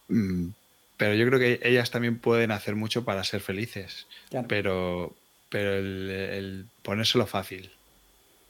[0.09, 0.49] mm,
[0.95, 4.05] pero yo creo que ellas también pueden hacer mucho para ser felices,
[4.47, 5.15] pero,
[5.49, 7.71] pero el ponérselo fácil,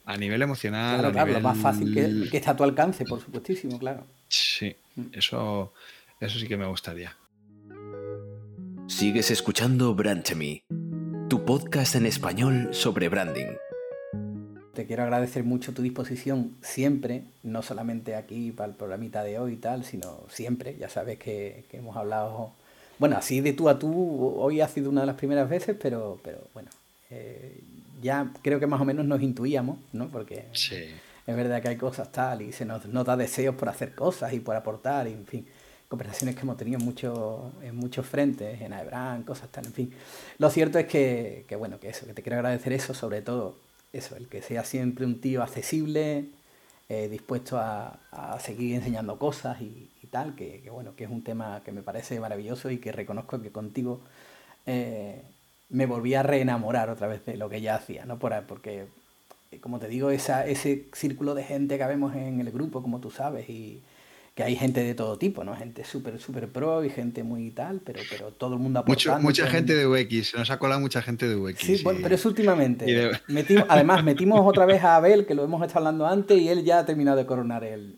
[0.08, 1.00] a nivel emocional.
[1.00, 4.06] Claro, claro, lo más fácil que, que, está a tu alcance, por supuestísimo, claro.
[4.30, 5.08] Sí, mm.
[5.12, 5.74] eso,
[6.20, 7.16] eso sí que me gustaría.
[8.88, 10.64] Sigues escuchando Branchemy,
[11.30, 13.48] tu podcast en español sobre branding.
[14.74, 19.54] Te quiero agradecer mucho tu disposición siempre, no solamente aquí para el programita de hoy
[19.54, 20.78] y tal, sino siempre.
[20.80, 22.54] Ya sabes que, hemos hablado,
[22.98, 26.18] bueno, así de tú a tú, hoy ha sido una de las primeras veces, pero,
[26.24, 26.70] pero bueno,
[27.10, 27.60] eh,
[28.02, 30.10] ya creo que más o menos nos intuíamos, ¿no?
[30.10, 34.34] Porque es verdad que hay cosas tal y se nos nota deseos por hacer cosas
[34.34, 35.48] y por aportar, y, en fin,
[35.88, 39.94] conversaciones que hemos tenido en, mucho, en muchos frentes, en Aebran, cosas tal, en fin.
[40.38, 43.58] Lo cierto es que, que, bueno, que eso, que te quiero agradecer eso, sobre todo
[43.94, 46.26] eso, el que sea siempre un tío accesible,
[46.90, 51.10] eh, dispuesto a, a, seguir enseñando cosas y, y tal, que, que, bueno, que es
[51.10, 54.02] un tema que me parece maravilloso y que reconozco que contigo...
[54.66, 55.22] Eh,
[55.70, 58.20] me volví a reenamorar otra vez de lo que ya hacía, ¿no?
[58.20, 58.86] Por, porque,
[59.52, 63.00] eh, como te digo, esa, ese círculo de gente que vemos en el grupo, como
[63.00, 63.82] tú sabes, y
[64.34, 65.56] que hay gente de todo tipo, ¿no?
[65.56, 69.20] Gente súper, súper pro y gente muy tal, pero, pero todo el mundo aportando.
[69.20, 71.60] mucha gente de UX, se nos ha colado mucha gente de UX.
[71.60, 73.12] Sí, bueno, pero es últimamente.
[73.68, 76.80] además, metimos otra vez a Abel, que lo hemos estado hablando antes, y él ya
[76.80, 77.96] ha terminado de coronar el,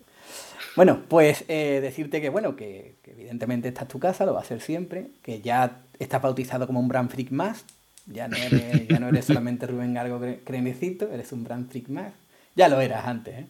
[0.80, 4.46] bueno, pues eh, decirte que, bueno, que, evidentemente esta es tu casa, lo va a
[4.46, 7.66] ser siempre, que ya estás bautizado como un brand freak más,
[8.06, 12.14] ya no eres, ya no eres solamente Rubén Gargo Crenecito, eres un brand freak más,
[12.56, 13.46] ya lo eras antes, ¿eh?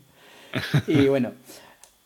[0.88, 1.34] Y bueno,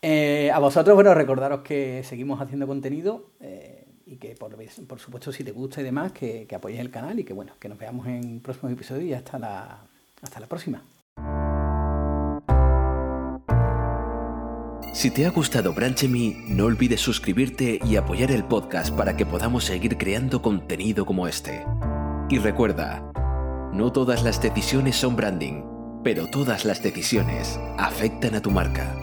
[0.02, 4.58] eh, a vosotros, bueno, recordaros que seguimos haciendo contenido eh, y que, por,
[4.90, 7.54] por, supuesto, si te gusta y demás, que, que apoyes el canal y que, bueno,
[7.62, 9.86] que nos veamos en próximos episodios y hasta la,
[10.22, 10.84] hasta la próxima.
[14.94, 19.64] Si te ha gustado Branchemy, no olvides suscribirte y apoyar el podcast para que podamos
[19.64, 21.66] seguir creando contenido como este.
[22.30, 23.04] Y recuerda,
[23.74, 25.64] no todas las decisiones son branding,
[26.04, 29.03] pero todas las decisiones afectan a tu marca.